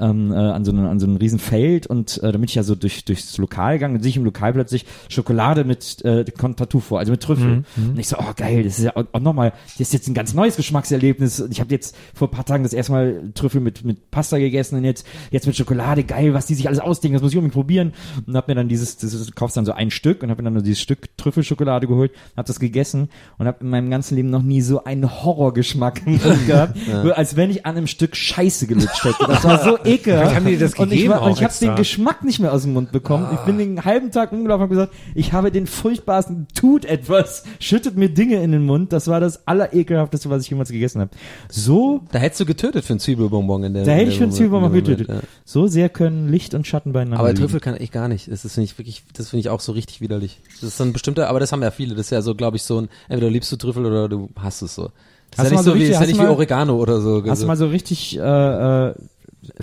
[0.00, 1.71] ähm, äh, an so einem, an so einem riesen Feld.
[1.86, 4.24] Und äh, da bin ich ja so durch, durchs Lokal gegangen und sehe ich im
[4.24, 7.64] Lokal plötzlich Schokolade mit äh, Contatufo, also mit Trüffel.
[7.76, 10.14] Und ich so, oh geil, das ist ja auch, auch nochmal, das ist jetzt ein
[10.14, 11.44] ganz neues Geschmackserlebnis.
[11.50, 14.76] Ich habe jetzt vor ein paar Tagen das erste Mal Trüffel mit, mit Pasta gegessen
[14.76, 17.54] und jetzt, jetzt mit Schokolade, geil, was die sich alles ausdenken, das muss ich unbedingt
[17.54, 17.92] probieren.
[18.26, 20.54] Und hab mir dann dieses, dieses kaufst dann so ein Stück und habe mir dann
[20.54, 23.08] nur dieses Stück Trüffelschokolade geholt, hab das gegessen
[23.38, 26.02] und habe in meinem ganzen Leben noch nie so einen Horrorgeschmack
[26.46, 29.24] gehabt, Nur als wenn ich an einem Stück Scheiße gelutscht hätte.
[29.26, 30.34] Das war so ekelhaft.
[30.34, 31.61] Haben die das und ich, gegeben war, und ich habe extra.
[31.62, 33.26] Den Geschmack nicht mehr aus dem Mund bekommen.
[33.32, 37.96] Ich bin den halben Tag rumgelaufen und gesagt, ich habe den furchtbarsten, tut etwas, schüttet
[37.96, 38.92] mir Dinge in den Mund.
[38.92, 41.10] Das war das allerekelhafteste, was ich jemals gegessen habe.
[41.50, 44.32] So, Da hättest du getötet für einen Zwiebelbonbon in der da hätte ich für einen
[44.32, 45.08] Zwiebelbonbon getötet.
[45.08, 45.20] ja.
[45.44, 47.40] So sehr können Licht und Schatten beieinander Aber liegen.
[47.40, 48.30] Trüffel kann ich gar nicht.
[48.30, 50.40] Das ist finde ich wirklich, das finde ich auch so richtig widerlich.
[50.60, 51.94] Das ist so ein bestimmter, aber das haben ja viele.
[51.94, 54.62] Das ist ja so, glaube ich, so ein, entweder liebst du Trüffel oder du hasst
[54.62, 54.90] es so.
[55.30, 56.18] Das Hast ist du ja mal nicht so so wie, richtig- ist ja hast nicht
[56.18, 57.22] du wie mal- Oregano oder so.
[57.26, 58.94] Hast du mal so richtig äh, äh,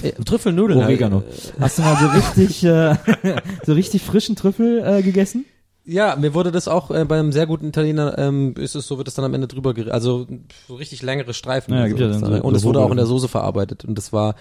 [0.02, 0.80] Äh, Trüffelnudeln.
[0.80, 1.24] Oregano?
[1.60, 2.96] Hast du mal so richtig äh,
[3.66, 5.46] so richtig frischen Trüffel äh, gegessen?
[5.86, 8.98] Ja, mir wurde das auch äh, bei einem sehr guten Italiener, ähm, ist es so,
[8.98, 9.92] wird es dann am Ende drüber gerieben.
[9.92, 10.28] Also
[10.68, 11.74] so richtig längere Streifen.
[11.74, 12.06] Ja, und gibt so.
[12.06, 13.86] ja dann so- und es wurde auch in der Soße verarbeitet.
[13.86, 14.36] Und das war,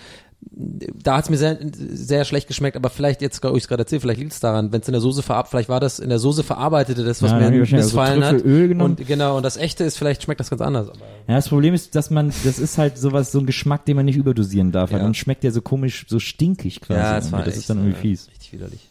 [0.53, 3.83] da hat es mir sehr, sehr schlecht geschmeckt, aber vielleicht, jetzt wo ich es gerade
[3.83, 6.11] erzählt, vielleicht liegt es daran, wenn es in der Soße verarbeitet, vielleicht war das in
[6.11, 8.33] der Soße verarbeitete, das, was Ja, mir wahrscheinlich missfallen so hat.
[8.35, 8.97] Trüffelöl genommen.
[8.99, 10.91] Und genau, und das echte ist, vielleicht schmeckt das ganz anders.
[10.91, 13.97] Aber Ja, das Problem ist, dass man, das ist halt sowas, so ein Geschmack, den
[13.97, 14.91] man nicht überdosieren darf.
[14.91, 14.99] Ja.
[14.99, 17.01] dann schmeckt der so komisch, so stinkig quasi.
[17.01, 18.29] Ja, das war das echt, ist dann irgendwie äh, fies.
[18.29, 18.89] Richtig widerlich.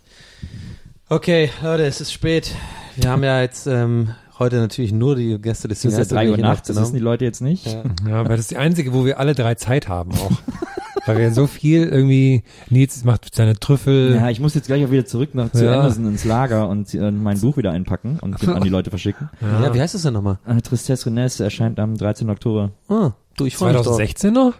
[1.10, 2.54] Okay, Leute, es ist spät.
[2.98, 6.30] Wir haben ja jetzt ähm, heute natürlich nur die Gäste des Das ist ja drei
[6.30, 7.66] Uhr nachts, das wissen die Leute jetzt nicht.
[7.66, 7.84] Ja.
[8.08, 10.32] Ja, aber das ist die einzige, wo wir alle drei Zeit haben auch.
[11.06, 14.16] Weil wir so viel irgendwie, Nils macht seine Trüffel.
[14.16, 15.76] Ja, ich muss jetzt gleich auch wieder zurück nach zu Ja.
[15.76, 19.30] Anderson ins Lager und äh, mein Buch wieder einpacken und an die Leute verschicken.
[19.42, 19.74] Ja.
[19.74, 20.40] wie heißt das denn nochmal?
[20.46, 22.30] Äh, Tristesse Renesse erscheint am 13.
[22.30, 23.96] Oktober Ah, du, ich freue mich drauf.
[23.96, 24.54] 2016 noch?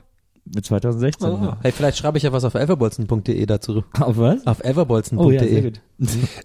[0.54, 1.30] Mit 2016.
[1.30, 1.54] Oh.
[1.62, 3.84] Hey, vielleicht schreibe ich ja was auf everbolzen.de dazu.
[4.00, 4.46] Auf was?
[4.48, 5.26] Auf everbolzen.de.
[5.26, 5.82] Oh ja, sehr gut.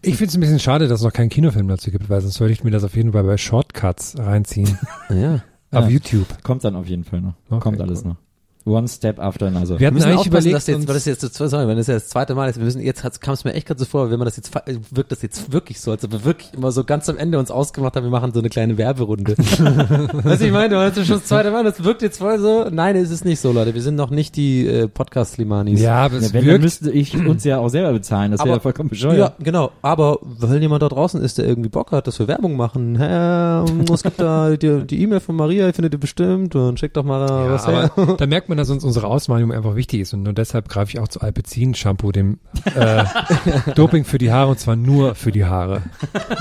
[0.02, 2.34] Ich finde es ein bisschen schade, dass es noch keinen Kinofilm dazu gibt, weil sonst
[2.34, 4.78] sollte ich mir das auf jeden Fall bei Shortcuts reinziehen.
[5.10, 5.42] Ja.
[5.72, 5.88] auf Ja.
[5.88, 6.26] YouTube.
[6.42, 7.34] Kommt dann auf jeden Fall noch.
[7.50, 8.16] Okay, Kommt alles noch.
[8.64, 9.80] One step after another.
[9.80, 11.88] Wir hatten müssen eigentlich überlegt, dass jetzt, uns- weil das jetzt das, sorry, wenn das
[11.88, 14.10] jetzt das zweite Mal ist, wir müssen jetzt kam es mir echt gerade so vor,
[14.10, 16.70] wenn man das jetzt fa- wirkt das jetzt wirklich so, als ob wir wirklich immer
[16.70, 19.34] so ganz am Ende uns ausgemacht haben, wir machen so eine kleine Werberunde.
[19.36, 22.66] du, ich meine, du hast schon das zweite Mal, das wirkt jetzt voll so.
[22.70, 23.74] Nein, ist es nicht so, Leute.
[23.74, 25.80] Wir sind noch nicht die äh, Podcast Limanis.
[25.80, 28.30] Ja, aber es ja, wenn, dann wirkt, müsste ich uns ja auch selber bezahlen.
[28.30, 29.18] Das wäre ja vollkommen bescheuert.
[29.18, 29.72] Ja, genau.
[29.82, 33.64] Aber wenn jemand da draußen ist, der irgendwie Bock hat, dass wir Werbung machen, hä,
[33.92, 37.26] es gibt da die E-Mail von Maria, die findet ihr bestimmt und schickt doch mal
[37.26, 37.90] da ja, was her.
[37.96, 40.92] aber da merkt man, dass uns unsere Ausmalung einfach wichtig ist und nur deshalb greife
[40.92, 42.38] ich auch zu Alpecin Shampoo, dem
[42.74, 43.04] äh,
[43.74, 45.82] Doping für die Haare und zwar nur für die Haare.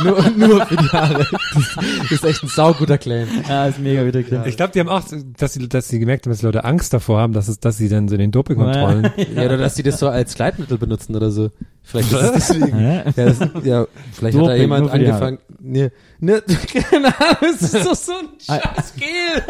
[0.04, 1.26] nur, nur für die Haare.
[2.02, 3.28] Das ist echt ein sauguter Claim.
[3.48, 4.46] Ja, ist mega wieder klar.
[4.46, 5.02] Ich glaube, die haben auch,
[5.38, 7.78] dass sie, dass sie gemerkt haben, dass die Leute Angst davor haben, dass es, dass
[7.78, 9.12] sie dann so den Dopingkontrollen.
[9.36, 11.52] Ja, oder dass die das so als Kleidmittel benutzen oder so.
[11.84, 12.80] Vielleicht ist es deswegen.
[12.80, 13.04] Ja?
[13.16, 15.40] Das, ja vielleicht hat da Doping, jemand angefangen.
[15.60, 15.92] Nee,
[16.22, 16.42] ne,
[16.74, 19.44] keine Ahnung, es ist doch so ein scheiß Gel.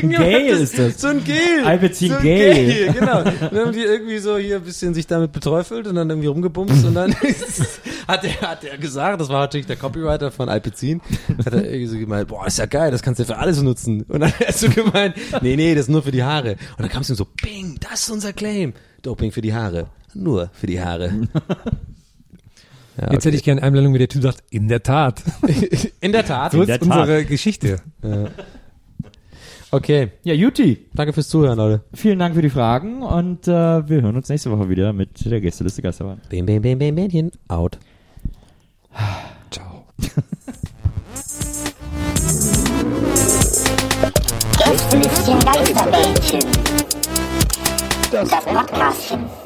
[0.10, 1.00] Gel ist das.
[1.00, 1.64] So ein Gel.
[1.64, 2.92] Alpecin so ein Gel.
[2.92, 3.22] Genau.
[3.22, 6.84] Dann haben die irgendwie so hier ein bisschen sich damit beträufelt und dann irgendwie rumgebumst
[6.84, 7.14] und dann
[8.08, 11.00] hat er, hat er gesagt, das war natürlich der Copywriter von Alpecin,
[11.44, 14.02] hat er irgendwie so gemeint, boah, ist ja geil, das kannst du für alles nutzen.
[14.02, 16.52] Und dann hat er so gemeint, nee, nee, das ist nur für die Haare.
[16.52, 18.74] Und dann kam es ihm so, bing, das ist unser Claim.
[19.02, 19.88] Doping für die Haare.
[20.14, 21.28] Nur für die Haare.
[23.00, 25.22] Ja, Jetzt hätte ich gerne eine Einblendung, wie der Typ sagt, in der Tat.
[26.00, 26.52] In der Tat.
[26.52, 26.88] So ist der Tat.
[27.00, 27.80] unsere Geschichte.
[29.70, 31.82] Okay, Ja, Juti, danke fürs Zuhören, Leute.
[31.92, 33.50] vielen Dank für die Fragen und äh,
[33.88, 36.20] wir hören uns nächste Woche wieder mit der Gästeliste Geisterbahn.
[36.30, 37.32] Bim, bim, bim, bim, Mädchen.
[37.48, 37.78] Out.
[39.50, 39.84] Ciao.
[44.58, 46.40] Gästelistchen Geisterbällchen.
[48.10, 49.45] Das Podcastchen.